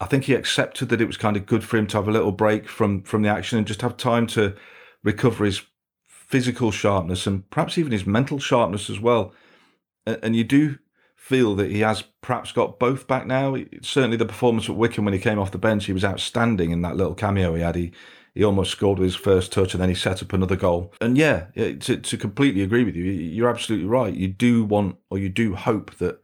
[0.00, 2.12] I think he accepted that it was kind of good for him to have a
[2.12, 4.54] little break from from the action and just have time to
[5.02, 5.62] recover his
[6.34, 9.32] physical sharpness and perhaps even his mental sharpness as well.
[10.04, 10.78] And, you do
[11.14, 13.56] feel that he has perhaps got both back now.
[13.82, 16.82] Certainly, the performance at Wycombe when he came off the bench, he was outstanding in
[16.82, 17.76] that little cameo he had.
[17.76, 17.92] He
[18.34, 20.92] he almost scored with his first touch and then he set up another goal.
[21.00, 24.12] And yeah, to, to completely agree with you, you're absolutely right.
[24.12, 26.20] You do want or you do hope that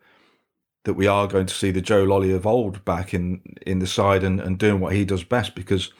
[0.87, 3.87] that we are going to see the Joe Lolley of old back in in the
[3.87, 5.92] side and, and doing what he does best because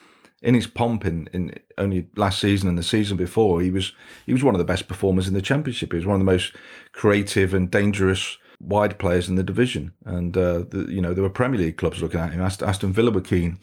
[0.43, 3.93] in his pomp in, in only last season and the season before, he was
[4.27, 5.93] he was one of the best performers in the championship.
[5.93, 6.55] He was one of the most
[6.93, 9.93] creative and dangerous wide players in the division.
[10.05, 12.41] And uh, the, you know there were Premier League clubs looking at him.
[12.41, 13.59] Aston Villa were keen.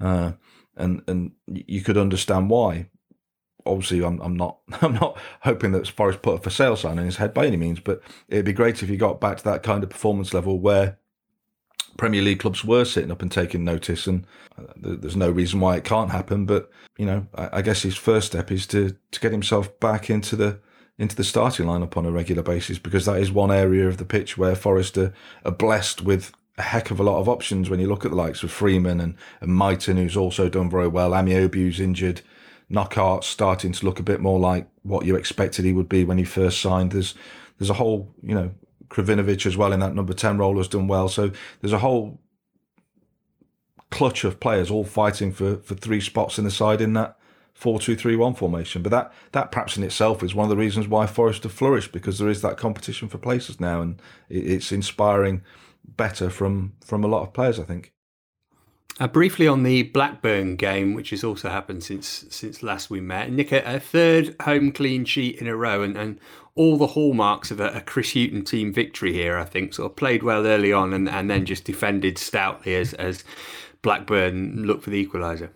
[0.00, 0.32] Uh,
[0.76, 2.88] and and you could understand why.
[3.64, 7.04] Obviously, I'm I'm not I'm not hoping that Forest put a for sale sign in
[7.04, 9.62] his head by any means, but it'd be great if he got back to that
[9.62, 10.98] kind of performance level where
[11.96, 14.26] Premier League clubs were sitting up and taking notice, and
[14.58, 16.46] uh, there's no reason why it can't happen.
[16.46, 20.36] But you know, I, guess his first step is to to get himself back into
[20.36, 20.58] the
[20.98, 24.04] into the starting lineup on a regular basis because that is one area of the
[24.04, 25.12] pitch where Forest are,
[25.44, 28.16] are blessed with a heck of a lot of options when you look at the
[28.16, 31.10] likes of Freeman and, and Mighten, who's also done very well.
[31.10, 32.22] Ameobi's injured.
[32.68, 36.18] Knockaert starting to look a bit more like what you expected he would be when
[36.18, 36.92] he first signed.
[36.92, 37.14] There's
[37.58, 38.50] there's a whole, you know,
[38.88, 41.08] Krovinovic as well in that number 10 role has done well.
[41.08, 41.30] So
[41.60, 42.20] there's a whole
[43.90, 47.18] clutch of players all fighting for, for three spots in the side in that
[47.60, 48.82] 4-2-3-1 formation.
[48.82, 51.92] But that, that perhaps in itself is one of the reasons why Forest have flourished
[51.92, 55.42] because there is that competition for places now and it's inspiring–
[55.86, 57.58] better from from a lot of players.
[57.58, 57.92] I think.
[58.98, 63.30] Uh, briefly on the Blackburn game, which has also happened since since last we met,
[63.30, 66.18] Nick, a, a third home clean sheet in a row, and, and
[66.56, 69.38] all the hallmarks of a, a, Chris Hughton team victory here.
[69.38, 72.94] I think sort of played well early on, and, and then just defended stoutly as
[72.94, 73.22] as
[73.82, 75.50] Blackburn look for the equaliser.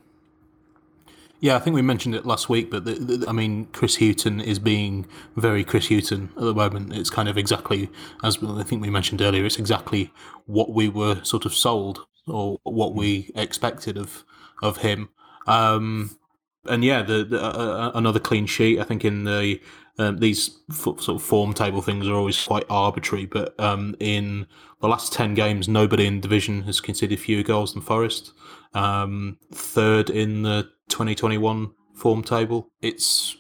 [1.41, 4.43] Yeah, I think we mentioned it last week, but the, the, I mean, Chris Hughton
[4.43, 6.93] is being very Chris Hughton at the moment.
[6.93, 7.89] It's kind of exactly
[8.23, 9.47] as I think we mentioned earlier.
[9.47, 10.13] It's exactly
[10.45, 14.23] what we were sort of sold or what we expected of
[14.63, 15.09] of him.
[15.47, 16.19] Um,
[16.67, 18.79] and yeah, the, the uh, another clean sheet.
[18.79, 19.61] I think in the
[20.01, 24.47] um, these sort of form table things are always quite arbitrary, but um, in
[24.81, 28.33] the last ten games, nobody in division has conceded fewer goals than Forest.
[28.73, 32.71] Um, third in the 2021 form table.
[32.81, 33.37] It's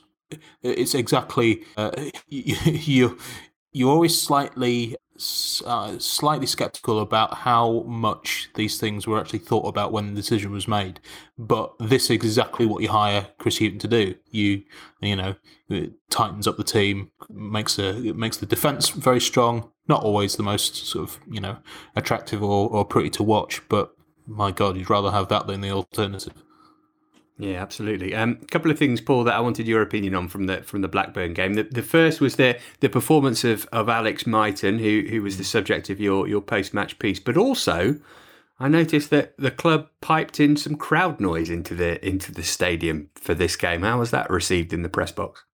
[0.63, 1.93] it's exactly uh,
[2.29, 3.19] you
[3.73, 4.97] you're always slightly
[5.67, 10.53] uh, slightly skeptical about how much these things were actually thought about when the decision
[10.53, 11.01] was made.
[11.39, 14.15] But this is exactly what you hire Chris Hughton to do.
[14.31, 14.63] You,
[15.01, 15.37] you know,
[15.69, 19.71] it tightens up the team, makes a it makes the defense very strong.
[19.89, 21.59] Not always the most sort of you know
[21.97, 23.95] attractive or, or pretty to watch, but
[24.27, 26.43] my God, you'd rather have that than the alternative.
[27.41, 28.15] Yeah, absolutely.
[28.15, 30.83] Um, a couple of things, Paul, that I wanted your opinion on from the from
[30.83, 31.55] the Blackburn game.
[31.55, 35.45] The, the first was the the performance of, of Alex Mighten, who who was the
[35.45, 37.99] subject of your your post match piece, but also
[38.59, 43.09] I noticed that the club piped in some crowd noise into the into the stadium
[43.15, 43.83] for this game.
[43.83, 45.45] How was that received in the press box?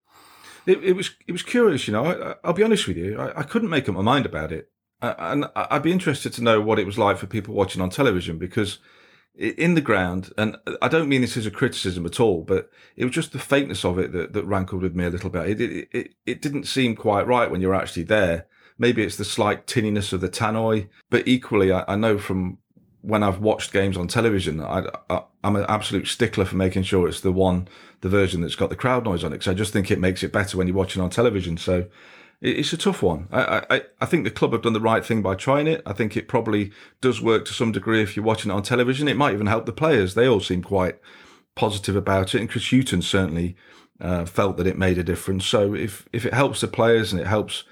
[0.67, 2.37] It, it was it was curious, you know.
[2.43, 4.71] I, will be honest with you, I, I, couldn't make up my mind about it,
[5.01, 8.39] and I'd be interested to know what it was like for people watching on television
[8.39, 8.81] because
[9.37, 13.05] in the ground, and I don't mean this as a criticism at all, but it
[13.05, 15.49] was just the faintness of it that, that rankled with me a little bit.
[15.49, 18.47] It, it, it, it didn't seem quite right when you're actually there.
[18.79, 22.59] Maybe it's the slight tinniness of the tannoy, but equally, I, I know from
[23.03, 24.89] when I've watched games on television, I,
[25.45, 27.69] am an absolute stickler for making sure it's the one,
[28.01, 29.37] the version that's got the crowd noise on it.
[29.37, 31.57] Because I just think it makes it better when you're watching on television.
[31.57, 31.87] So
[32.41, 33.29] it's a tough one.
[33.33, 35.83] I, I, I think the club have done the right thing by trying it.
[35.87, 36.71] I think it probably
[37.01, 39.09] does work to some degree if you're watching it on television.
[39.09, 40.15] It might even help the players.
[40.15, 40.99] They all seem quite
[41.55, 42.41] positive about it.
[42.41, 43.57] And Chris Hughton certainly
[44.01, 45.47] uh, felt that it made a difference.
[45.47, 47.65] So if, if it helps the players and it helps,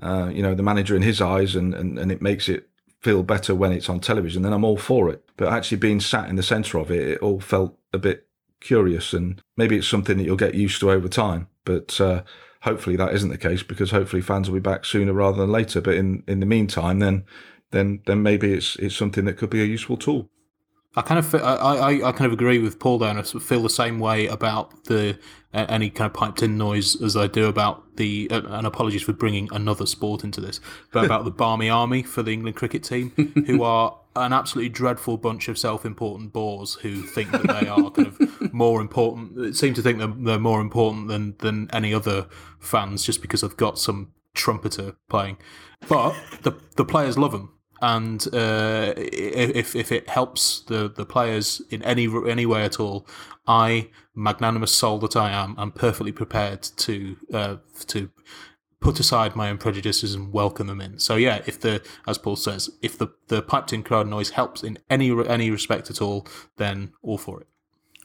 [0.00, 2.68] uh, you know, the manager in his eyes and, and, and it makes it
[3.00, 5.24] feel better when it's on television, then I'm all for it.
[5.36, 8.28] But actually being sat in the centre of it, it all felt a bit
[8.60, 11.48] curious and maybe it's something that you'll get used to over time.
[11.64, 12.22] But, uh,
[12.62, 15.80] hopefully that isn't the case because hopefully fans will be back sooner rather than later.
[15.80, 17.24] But in, in the meantime, then
[17.70, 20.28] then then maybe it's it's something that could be a useful tool.
[20.94, 23.62] I kind of I, I, I kind of agree with Paul there, and I feel
[23.62, 25.18] the same way about the
[25.54, 29.02] uh, any kind of piped in noise as I do about the uh, and apologies
[29.02, 30.60] for bringing another sport into this,
[30.92, 33.10] but about the Barmy Army for the England cricket team,
[33.46, 38.08] who are an absolutely dreadful bunch of self-important bores who think that they are kind
[38.08, 39.56] of more important.
[39.56, 42.26] Seem to think that they're more important than than any other
[42.58, 45.38] fans just because they've got some trumpeter playing,
[45.88, 47.50] but the the players love them
[47.82, 53.06] and uh, if if it helps the the players in any any way at all,
[53.46, 57.56] I magnanimous soul that I am, am perfectly prepared to uh,
[57.88, 58.10] to
[58.82, 60.98] put aside my own prejudices and welcome them in.
[60.98, 64.62] So yeah, if the as Paul says, if the the piped in crowd noise helps
[64.62, 66.26] in any any respect at all,
[66.56, 67.46] then all for it.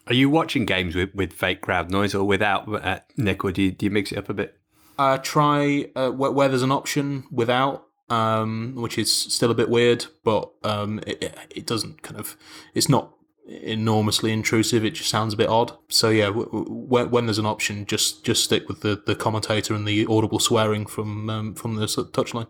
[0.07, 3.61] Are you watching games with, with fake crowd noise or without, uh, Nick, or do
[3.61, 4.57] you, do you mix it up a bit?
[4.97, 9.69] Uh, try uh, where, where, there's an option without um, which is still a bit
[9.69, 12.37] weird, but um, it, it doesn't kind of,
[12.73, 13.16] it's not
[13.47, 14.83] enormously intrusive.
[14.83, 15.71] It just sounds a bit odd.
[15.89, 19.73] So yeah, w- w- when there's an option, just just stick with the, the commentator
[19.73, 22.47] and the audible swearing from um, from the touchline.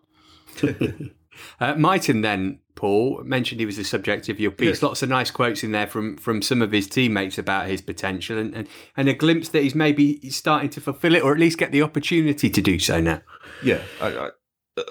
[1.60, 4.82] uh, Mighten then, Paul mentioned he was the subject of your piece.
[4.82, 8.38] Lots of nice quotes in there from from some of his teammates about his potential
[8.38, 11.58] and, and, and a glimpse that he's maybe starting to fulfil it or at least
[11.58, 13.22] get the opportunity to do so now.
[13.64, 14.30] Yeah, I,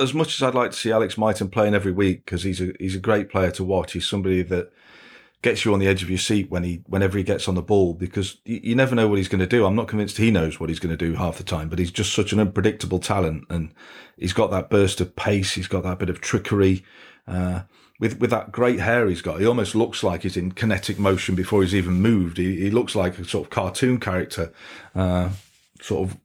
[0.00, 2.72] as much as I'd like to see Alex Mighten playing every week because he's a
[2.78, 3.92] he's a great player to watch.
[3.92, 4.70] He's somebody that
[5.42, 7.62] gets you on the edge of your seat when he whenever he gets on the
[7.62, 9.64] ball because you, you never know what he's going to do.
[9.64, 11.90] I'm not convinced he knows what he's going to do half the time, but he's
[11.90, 13.72] just such an unpredictable talent and
[14.16, 15.52] he's got that burst of pace.
[15.52, 16.84] He's got that bit of trickery.
[17.28, 17.62] Uh,
[17.98, 21.34] with with that great hair he's got, he almost looks like he's in kinetic motion
[21.34, 22.38] before he's even moved.
[22.38, 24.52] He, he looks like a sort of cartoon character,
[24.94, 25.30] uh,
[25.80, 26.16] sort of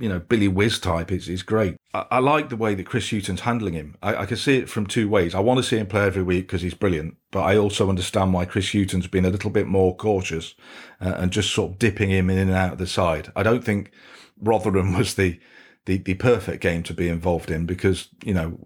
[0.00, 1.76] you know, Billy Whizz type is, is great.
[1.92, 3.96] I, I, like the way that Chris Hughton's handling him.
[4.02, 5.34] I, I, can see it from two ways.
[5.34, 8.32] I want to see him play every week because he's brilliant, but I also understand
[8.32, 10.54] why Chris Hughton's been a little bit more cautious
[11.00, 13.30] uh, and just sort of dipping him in and out of the side.
[13.36, 13.92] I don't think
[14.40, 15.38] Rotherham was the,
[15.84, 18.58] the, the perfect game to be involved in because, you know,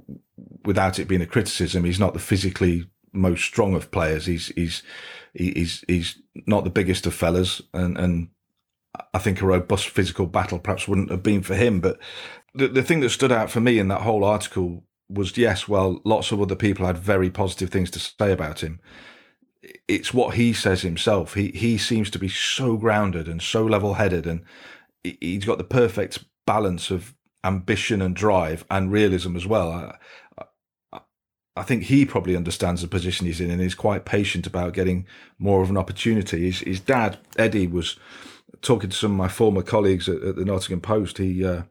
[0.64, 4.26] without it being a criticism, he's not the physically most strong of players.
[4.26, 4.82] He's, he's,
[5.34, 8.28] he's, he's not the biggest of fellas and, and
[9.12, 11.80] I think a robust physical battle perhaps wouldn't have been for him.
[11.80, 11.98] But
[12.54, 16.00] the, the thing that stood out for me in that whole article was yes, well,
[16.04, 18.80] lots of other people had very positive things to say about him.
[19.88, 21.34] it's what he says himself.
[21.34, 24.42] He he seems to be so grounded and so level headed, and
[25.02, 27.14] he's got the perfect balance of
[27.44, 29.70] ambition and drive and realism as well.
[29.70, 29.98] I,
[30.92, 31.00] I,
[31.56, 35.06] I think he probably understands the position he's in and is quite patient about getting
[35.38, 36.46] more of an opportunity.
[36.46, 37.98] His, his dad Eddie was
[38.64, 41.18] talking to some of my former colleagues at, at the Nottingham Post.
[41.18, 41.62] He uh,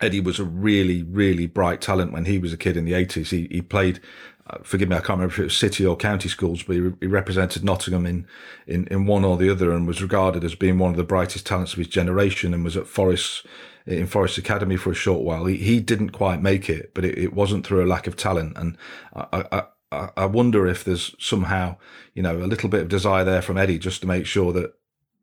[0.00, 3.30] Eddie was a really, really bright talent when he was a kid in the 80s.
[3.30, 4.00] He, he played
[4.46, 6.92] uh, forgive me, I can't remember if it was city or county schools, but he,
[7.00, 8.26] he, represented Nottingham in,
[8.66, 11.46] in, in one or the other and was regarded as being one of the brightest
[11.46, 13.46] talents of his generation and was at Forest
[13.86, 15.46] in Forest Academy for a short while.
[15.46, 18.56] He, he didn't quite make it, but it, it wasn't through a lack of talent.
[18.56, 18.76] And
[19.14, 19.62] I,
[19.92, 21.76] I, I wonder if there's somehow,
[22.14, 24.74] you know, a little bit of desire there from Eddie just to make sure that,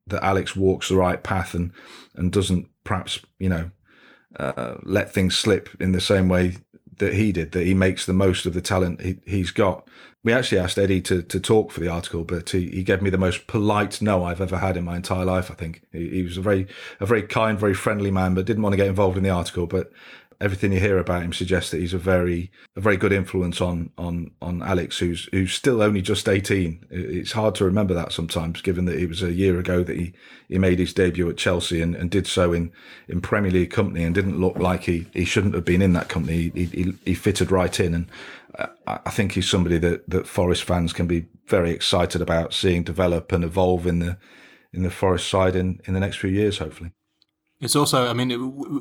[0.08, 1.72] that Alex walks the right path and,
[2.16, 3.72] and doesn't perhaps, you know,
[4.40, 6.56] uh, let things slip in the same way
[6.98, 9.88] that he did, that he makes the most of the talent he, he's got.
[10.24, 13.10] We actually asked Eddie to, to talk for the article, but he, he gave me
[13.10, 15.50] the most polite no I've ever had in my entire life.
[15.50, 16.68] I think he, he was a very
[17.00, 19.66] a very kind, very friendly man, but didn't want to get involved in the article.
[19.66, 19.92] But
[20.42, 23.92] everything you hear about him suggests that he's a very a very good influence on
[23.98, 26.86] on on Alex, who's who's still only just eighteen.
[26.90, 30.14] It's hard to remember that sometimes, given that it was a year ago that he,
[30.50, 32.72] he made his debut at Chelsea and, and did so in,
[33.08, 36.10] in Premier League company and didn't look like he, he shouldn't have been in that
[36.10, 36.52] company.
[36.54, 38.06] He, he, he fitted right in, and
[38.58, 42.84] uh, I think he's somebody that that Forest fans can be very excited about seeing
[42.84, 44.18] develop and evolve in the
[44.74, 46.92] in the Forest side in, in the next few years, hopefully.
[47.62, 48.32] It's also, I mean,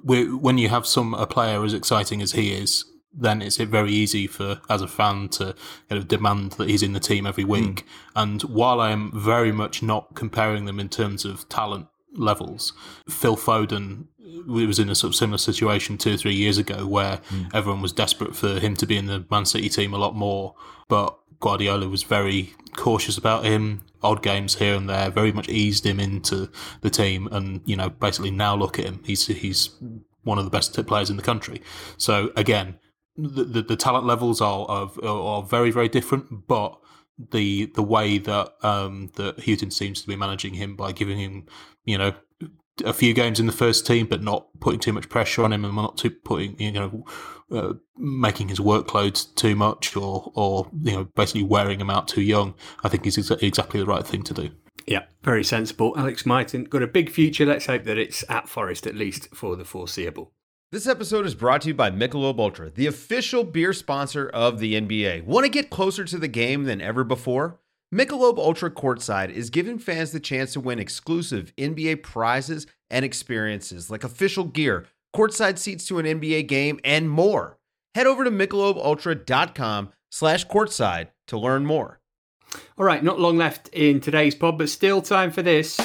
[0.02, 4.26] when you have some a player as exciting as he is, then it's very easy
[4.26, 5.54] for as a fan to
[5.88, 7.84] kind of demand that he's in the team every week.
[7.84, 7.84] Mm.
[8.16, 12.72] And while I am very much not comparing them in terms of talent levels,
[13.08, 14.06] Phil Foden
[14.46, 17.50] was in a sort of similar situation two or three years ago where mm.
[17.52, 20.54] everyone was desperate for him to be in the Man City team a lot more,
[20.88, 23.82] but Guardiola was very cautious about him.
[24.02, 26.50] Odd games here and there, very much eased him into
[26.80, 29.02] the team, and you know, basically now look at him.
[29.04, 29.70] He's he's
[30.22, 31.60] one of the best players in the country.
[31.98, 32.78] So again,
[33.16, 36.78] the the, the talent levels are, are are very very different, but
[37.30, 41.46] the the way that um, that Hughton seems to be managing him by giving him,
[41.84, 42.14] you know,
[42.84, 45.64] a few games in the first team, but not putting too much pressure on him
[45.64, 47.04] and not too putting you know
[47.50, 52.22] uh, making his workload too much or or you know basically wearing him out too
[52.22, 54.50] young, I think is exa- exactly the right thing to do.
[54.86, 55.94] Yeah, very sensible.
[55.96, 57.46] Alex Mighten got a big future.
[57.46, 60.32] Let's hope that it's at Forest at least for the foreseeable.
[60.72, 64.74] This episode is brought to you by Michelob Ultra, the official beer sponsor of the
[64.74, 65.24] NBA.
[65.24, 67.58] Want to get closer to the game than ever before?
[67.92, 73.90] Michelob Ultra Courtside is giving fans the chance to win exclusive NBA prizes and experiences
[73.90, 77.58] like official gear courtside seats to an NBA game, and more.
[77.94, 82.00] Head over to michelobultra.com slash courtside to learn more.
[82.76, 85.78] All right, not long left in today's pod, but still time for this.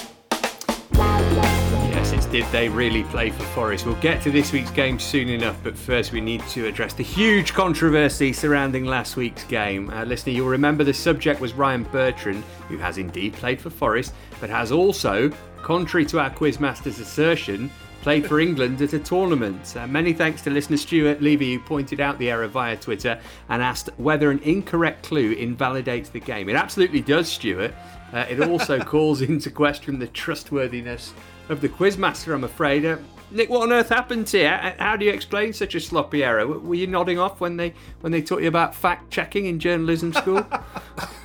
[0.93, 3.85] Yes, it's Did They Really Play for Forest?
[3.85, 7.03] We'll get to this week's game soon enough, but first we need to address the
[7.03, 9.89] huge controversy surrounding last week's game.
[9.89, 14.13] Uh, listener, you'll remember the subject was Ryan Bertrand, who has indeed played for Forest,
[14.39, 17.69] but has also, contrary to our Quizmaster's assertion,
[18.05, 19.75] played for England at a tournament.
[19.75, 23.63] Uh, many thanks to listener Stuart Levy, who pointed out the error via Twitter and
[23.63, 26.47] asked whether an incorrect clue invalidates the game.
[26.47, 27.73] It absolutely does, Stuart.
[28.13, 31.15] Uh, it also calls into question the trustworthiness
[31.49, 32.85] of the quizmaster, I'm afraid.
[32.85, 32.97] Uh,
[33.31, 34.55] Nick, what on earth happened here?
[34.77, 36.45] How do you explain such a sloppy error?
[36.45, 40.13] Were you nodding off when they when they taught you about fact checking in journalism
[40.13, 40.45] school?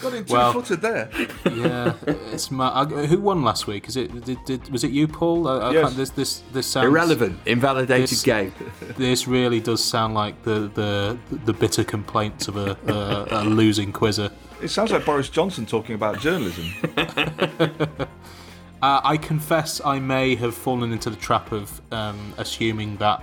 [0.00, 1.10] got in two well, footed there.
[1.44, 3.88] yeah, it's my, who won last week?
[3.88, 5.48] Is it did, did, was it you, Paul?
[5.48, 5.94] I, I yes.
[5.94, 8.52] this this this sounds irrelevant, invalidated this, game.
[8.96, 13.92] This really does sound like the the the bitter complaints of a, a, a losing
[13.92, 14.30] quizzer.
[14.62, 16.66] It sounds like Boris Johnson talking about journalism.
[16.98, 18.06] uh,
[18.82, 23.22] I confess I may have fallen into the trap of um, assuming that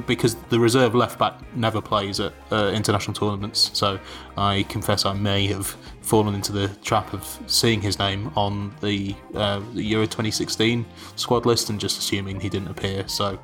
[0.00, 3.70] because the reserve left back never plays at uh, international tournaments.
[3.72, 3.98] So
[4.36, 5.66] I confess I may have
[6.02, 10.84] fallen into the trap of seeing his name on the, uh, the Euro 2016
[11.16, 13.06] squad list and just assuming he didn't appear.
[13.08, 13.38] So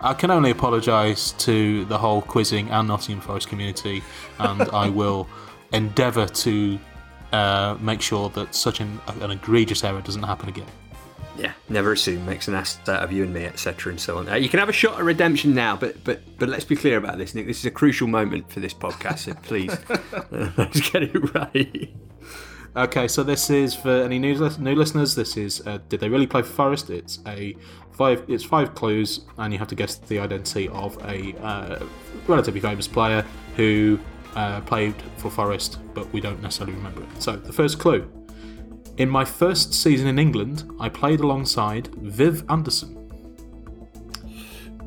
[0.00, 4.02] I can only apologise to the whole quizzing and Nottingham Forest community,
[4.38, 5.28] and I will
[5.72, 6.78] endeavour to
[7.32, 10.66] uh, make sure that such an, an egregious error doesn't happen again
[11.36, 14.28] yeah, never assume makes an ass out of you and me, etc., and so on.
[14.28, 16.98] Uh, you can have a shot at redemption now, but but but let's be clear
[16.98, 17.46] about this, Nick.
[17.46, 19.76] This is a crucial moment for this podcast, so please
[20.58, 21.90] let's get it right.
[22.76, 25.14] Okay, so this is for any new new listeners.
[25.14, 26.90] This is uh, did they really play for Forest?
[26.90, 27.56] It's a
[27.92, 28.24] five.
[28.28, 31.84] It's five clues, and you have to guess the identity of a uh,
[32.26, 33.24] relatively famous player
[33.56, 33.98] who
[34.36, 37.08] uh, played for Forest, but we don't necessarily remember it.
[37.22, 38.08] So the first clue.
[39.00, 42.98] In my first season in England, I played alongside Viv Anderson.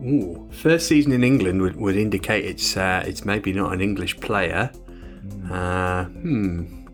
[0.05, 4.19] Ooh, first season in England would, would indicate it's uh, it's maybe not an English
[4.19, 4.71] player.
[5.49, 6.85] Uh, hmm.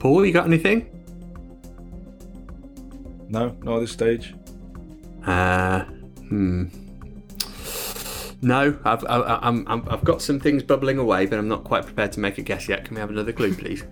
[0.00, 0.90] Paul, you got anything?
[3.28, 4.34] No, not at this stage.
[5.24, 5.84] Uh,
[6.30, 6.64] hmm.
[8.42, 11.62] No, I've, I, I- I'm, I'm, I've got some things bubbling away, but I'm not
[11.62, 12.86] quite prepared to make a guess yet.
[12.86, 13.84] Can we have another clue, please?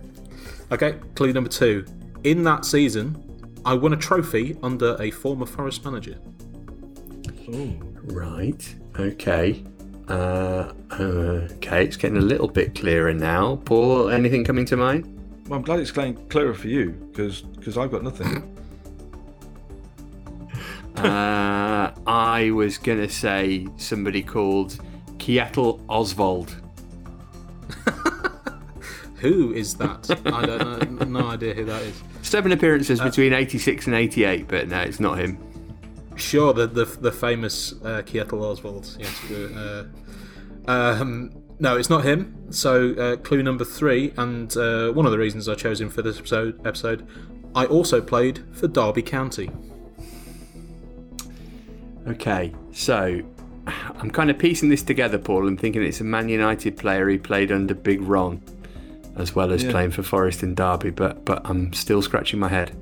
[0.73, 1.85] Okay, clue number two.
[2.29, 3.17] In that season,
[3.65, 6.19] I won a trophy under a former Forest manager.
[8.03, 8.75] Right.
[8.99, 9.65] Okay.
[10.09, 13.57] Uh, okay, it's getting a little bit clearer now.
[13.65, 15.07] Paul, anything coming to mind?
[15.49, 18.55] Well, I'm glad it's getting clearer for you because I've got nothing.
[20.97, 24.79] uh, I was going to say somebody called
[25.17, 26.55] Kietel Oswald.
[29.21, 30.11] Who is that?
[30.27, 31.21] I don't know.
[31.21, 32.03] No idea who that is.
[32.29, 35.39] Seven appearances between 86 and 88, but no, it's not him.
[36.17, 38.99] Sure, the the, the famous uh, Kietel Oswald.
[39.01, 39.31] Yes.
[39.31, 39.87] Uh,
[40.67, 42.37] um, no, it's not him.
[42.51, 46.03] So uh, clue number three, and uh, one of the reasons I chose him for
[46.03, 46.67] this episode.
[46.67, 47.09] Episode,
[47.55, 49.51] I also played for Derby County.
[52.09, 53.23] Okay, so
[53.67, 57.19] I'm kind of piecing this together, Paul, and thinking it's a Man United player who
[57.19, 58.43] played under Big Ron,
[59.19, 59.71] as well as Yeah.
[59.73, 62.73] playing for Forest in Derby, but but I'm still scratching my head.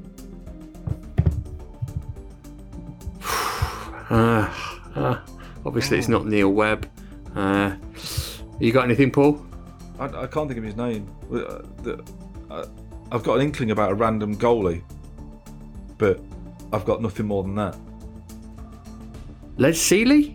[4.10, 4.48] Uh,
[4.94, 5.18] uh,
[5.64, 6.88] obviously, it's not Neil Webb.
[7.34, 7.74] Uh,
[8.60, 9.44] you got anything, Paul?
[9.98, 11.08] I, I can't think of his name.
[11.32, 12.02] Uh, the-
[12.50, 12.66] uh,
[13.12, 14.82] I've got an inkling about a random goalie,
[15.98, 16.20] but
[16.72, 17.76] I've got nothing more than that.
[19.58, 20.34] Les Sealey?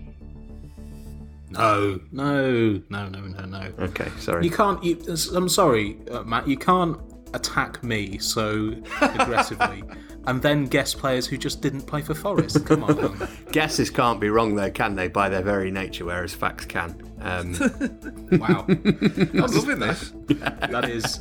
[1.51, 3.71] No, no, no, no, no, no.
[3.79, 4.45] Okay, sorry.
[4.45, 4.83] You can't.
[4.83, 4.97] You,
[5.35, 6.47] I'm sorry, uh, Matt.
[6.47, 6.97] You can't
[7.33, 9.83] attack me so aggressively
[10.27, 12.65] and then guess players who just didn't play for Forest.
[12.65, 13.27] Come on.
[13.51, 15.07] Guesses can't be wrong, though, can they?
[15.07, 17.01] By their very nature, whereas facts can.
[17.21, 17.53] Um,
[18.39, 18.65] Wow.
[18.67, 20.13] I'm loving this.
[20.69, 21.19] That is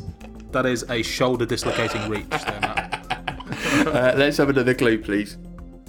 [0.53, 3.47] that is a shoulder dislocating reach there, Matt.
[3.87, 5.39] uh, let's have another clue, please.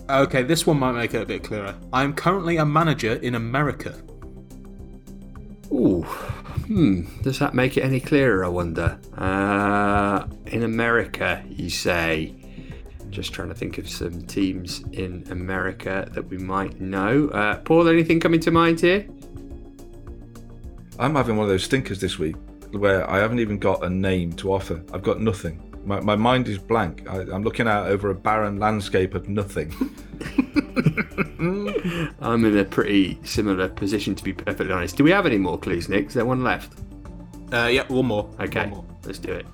[0.09, 1.75] Okay, this one might make it a bit clearer.
[1.93, 3.95] I am currently a manager in America.
[5.73, 7.03] Ooh, hmm.
[7.21, 8.43] Does that make it any clearer?
[8.43, 8.99] I wonder.
[9.17, 12.35] Uh, in America, you say.
[13.09, 17.27] Just trying to think of some teams in America that we might know.
[17.29, 19.05] Uh, Paul, anything coming to mind here?
[20.99, 22.35] I'm having one of those stinkers this week
[22.71, 24.83] where I haven't even got a name to offer.
[24.93, 25.70] I've got nothing.
[25.83, 27.07] My, my mind is blank.
[27.09, 29.71] I, I'm looking out over a barren landscape of nothing.
[32.21, 34.95] I'm in a pretty similar position, to be perfectly honest.
[34.95, 36.07] Do we have any more clues, Nick?
[36.07, 36.73] Is there one left?
[37.51, 38.29] Uh, yeah, one more.
[38.39, 38.85] Okay, One more.
[39.05, 39.45] let's do it.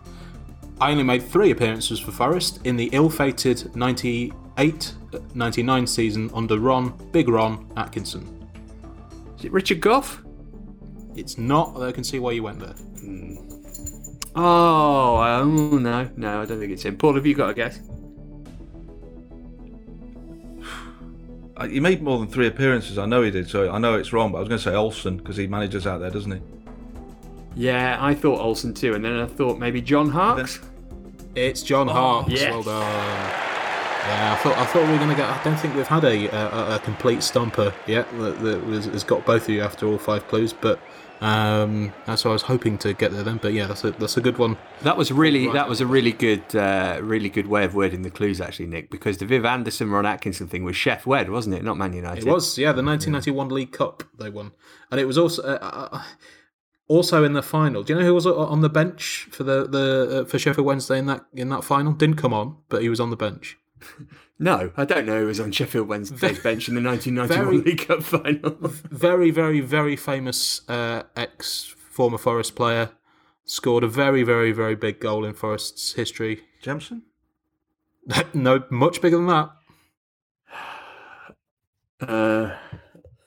[0.79, 4.93] I only made three appearances for Forest in the ill fated 98
[5.33, 8.47] 99 season under Ron, Big Ron Atkinson.
[9.39, 10.23] Is it Richard Gough?
[11.15, 12.75] It's not, although I can see why you went there.
[14.39, 16.95] Oh, um, no, no, I don't think it's him.
[16.97, 17.79] Paul, have you got a guess?
[21.57, 22.99] Uh, He made more than three appearances.
[22.99, 24.31] I know he did, so I know it's wrong.
[24.31, 26.39] But I was going to say Olsen because he manages out there, doesn't he?
[27.55, 30.59] Yeah, I thought Olsen too, and then I thought maybe John Harkes.
[31.33, 32.29] It's John Hart.
[32.29, 32.51] yes.
[32.51, 32.81] Well done.
[32.83, 35.27] Yeah, I thought I thought we were going to get.
[35.27, 39.03] I don't think we've had a a, a complete stomper yet that, that was, has
[39.03, 40.79] got both of you after all five clues, but
[41.21, 43.37] um, that's what I was hoping to get there then.
[43.37, 44.57] But yeah, that's a that's a good one.
[44.81, 48.11] That was really that was a really good uh, really good way of wording the
[48.11, 51.63] clues actually, Nick, because the Viv Anderson Ron Atkinson thing was Sheff Wed, wasn't it?
[51.63, 52.27] Not Man United.
[52.27, 54.51] It was, yeah, the 1991 League Cup they won,
[54.91, 56.03] and it was also uh, uh,
[56.87, 57.83] also in the final.
[57.83, 60.99] Do you know who was on the bench for the the uh, for Sheffield Wednesday
[60.99, 61.93] in that in that final?
[61.93, 63.57] Didn't come on, but he was on the bench.
[64.39, 67.87] No, I don't know who was on Sheffield Wednesday's bench in the 1991 Very- League
[67.87, 68.51] Cup final.
[68.91, 72.91] Very, very, very famous uh, ex former Forest player.
[73.45, 76.41] Scored a very, very, very big goal in Forest's history.
[76.61, 77.03] Jemson?
[78.33, 79.49] no, much bigger than that.
[81.99, 82.55] Uh,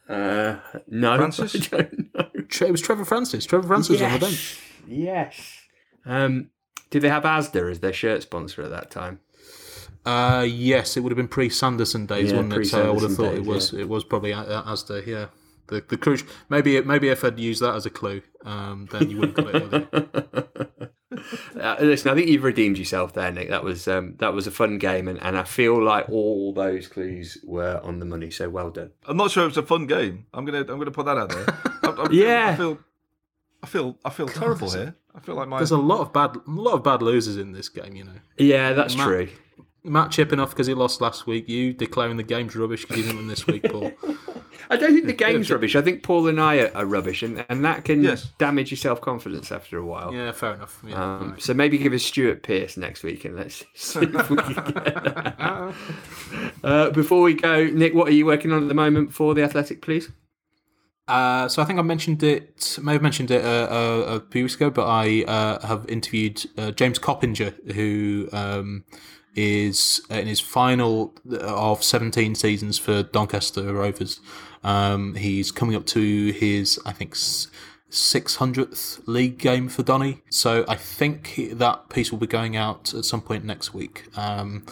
[0.08, 0.56] uh,
[0.86, 1.56] no, Francis?
[1.72, 2.26] I don't know.
[2.34, 3.44] It was Trevor Francis.
[3.44, 4.61] Trevor Francis was on the bench.
[4.86, 5.58] Yes.
[6.06, 6.50] Um,
[6.90, 9.18] did they have Asda as their shirt sponsor at that time?
[10.07, 12.66] Uh, yes, it would have been pre Sanderson days, Yeah, wouldn't it?
[12.66, 15.07] So I would have pre-Sanderson thought it days, was it was probably A- A- Asda.
[15.07, 15.26] Yeah,
[15.66, 16.26] the the crucial.
[16.48, 19.53] Maybe it, maybe if I'd used that as a clue, um, then you wouldn't have
[19.70, 19.92] got it.
[19.92, 20.88] would you?
[21.61, 23.48] Uh, listen, I think you've redeemed yourself there, Nick.
[23.51, 26.86] That was um, that was a fun game, and, and I feel like all those
[26.86, 28.30] clues were on the money.
[28.30, 28.92] So well done.
[29.07, 30.26] I'm not sure it was a fun game.
[30.32, 31.44] I'm gonna I'm gonna put that out there.
[31.82, 32.51] I, I, Yeah.
[32.53, 32.78] I feel
[33.62, 34.94] I feel I feel terrible here.
[35.14, 37.53] I feel like my There's a lot of bad, a lot of bad losers in
[37.53, 37.96] this game.
[37.96, 39.28] You know, Yeah, that's Matt- true.
[39.83, 41.49] Matt chipping off because he lost last week.
[41.49, 43.93] You declaring the game's rubbish because you didn't win this week, Paul.
[44.72, 45.74] I don't think the game's rubbish.
[45.74, 48.31] I think Paul and I are, rubbish, and, and that can Yes.
[48.39, 50.12] damage your self confidence after a while.
[50.14, 50.81] yeah, fair enough.
[50.87, 54.37] Yeah, Um, so maybe give us Stuart Pearce next week and let's see if we
[54.37, 55.41] can get
[56.64, 59.43] uh, Before we go, Nick, what are you working on at the moment for the
[59.43, 60.09] Athletic, please?
[61.09, 64.45] Uh, so I think I mentioned it, may have mentioned it uh, uh, a few
[64.45, 68.85] weeks ago, but I uh, have interviewed uh, James Coppinger, who um,
[69.35, 74.20] is in his final of 17 seasons for Doncaster Rovers.
[74.62, 80.22] Um, he's coming up to his, I think, 600th league game for Donny.
[80.31, 84.07] So I think that piece will be going out at some point next week.
[84.16, 84.64] Um,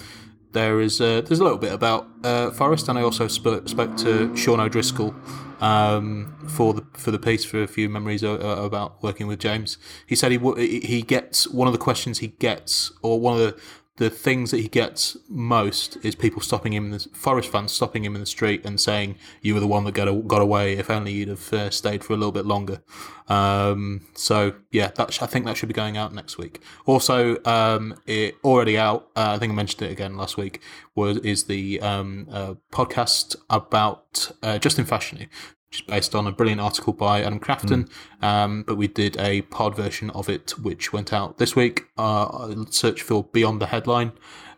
[0.53, 3.97] there is a, there's a little bit about uh, Forest, and I also spoke, spoke
[3.99, 5.15] to Sean O'Driscoll
[5.61, 9.41] um, for the for the piece for a few memories uh, uh, about working with
[9.41, 9.77] James.
[10.07, 13.41] He said he w- he gets one of the questions he gets, or one of
[13.41, 13.61] the
[13.99, 18.05] the things that he gets most is people stopping him, in the, Forest fans stopping
[18.05, 20.75] him in the street and saying, "You were the one that got got away.
[20.75, 22.81] If only you'd have uh, stayed for a little bit longer."
[23.29, 26.61] Um, so yeah, that sh- I think that should be going out next week.
[26.87, 29.09] Also, um, it already out.
[29.17, 30.63] Uh, I think I mentioned it again last week.
[30.95, 35.29] Was is the um, uh, podcast about uh, Justin Fashanu,
[35.69, 37.91] which is based on a brilliant article by Adam Crafton.
[38.23, 41.85] Um, but we did a pod version of it, which went out this week.
[41.97, 44.13] Uh, search for Beyond the Headline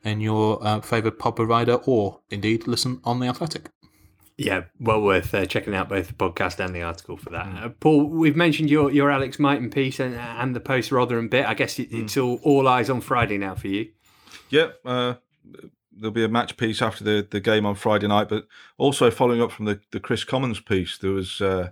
[0.04, 3.70] in your uh, favourite pod provider, or indeed listen on the Athletic.
[4.38, 7.62] Yeah, well worth uh, checking out both the podcast and the article for that.
[7.62, 11.44] Uh, Paul, we've mentioned your, your Alex Mighten piece and, and the post Rotherham bit.
[11.44, 13.90] I guess it, it's all, all eyes on Friday now for you.
[14.48, 15.14] Yeah, uh,
[15.92, 18.46] there'll be a match piece after the, the game on Friday night, but
[18.78, 21.70] also following up from the, the Kris Commons piece, there was uh,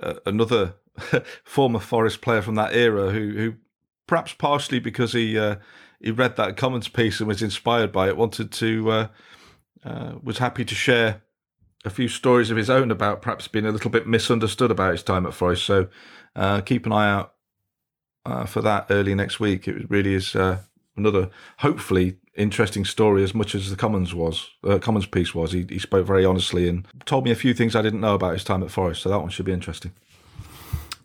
[0.00, 0.74] uh, another
[1.44, 3.54] former Forest player from that era who, who
[4.06, 5.56] perhaps partially because he uh,
[6.00, 9.08] he read that Commons piece and was inspired by it, wanted to uh,
[9.84, 11.22] uh, was happy to share
[11.84, 15.02] a few stories of his own about perhaps being a little bit misunderstood about his
[15.02, 15.64] time at Forest.
[15.64, 15.88] So
[16.34, 17.34] uh, keep an eye out
[18.48, 19.68] for that early next week.
[19.68, 20.34] It really is
[20.96, 24.50] another, hopefully, interesting story as much as the Commons was.
[24.62, 25.52] Uh, Commons piece was.
[25.52, 28.32] He, he spoke very honestly and told me a few things I didn't know about
[28.32, 29.02] his time at Forest.
[29.02, 29.92] So that one should be interesting.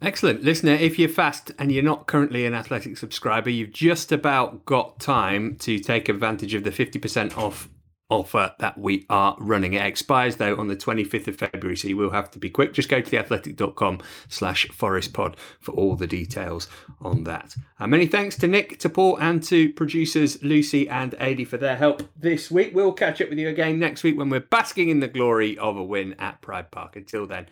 [0.02, 0.44] Excellent.
[0.44, 5.00] Listener, if you're fast and you're not currently an Athletic subscriber, you've just about got
[5.00, 7.68] time to take advantage of the 50% off
[8.10, 9.74] offer that we are running.
[9.74, 12.74] It expires though on the 25th of February, so you will have to be quick.
[12.74, 16.68] Just go to theathletic.com slash forestpod for all the details
[17.02, 17.56] on that.
[17.78, 21.78] And many thanks to Nick, to Paul, and to producers Lucy and Adi for their
[21.78, 22.74] help this week.
[22.74, 25.78] We'll catch up with you again next week when we're basking in the glory of
[25.78, 26.96] a win at Pride Park.
[26.96, 27.48] Until then,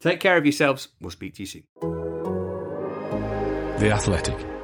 [0.00, 0.88] take care of yourselves.
[1.00, 1.64] We'll speak to you soon.
[3.78, 4.57] The Athletic.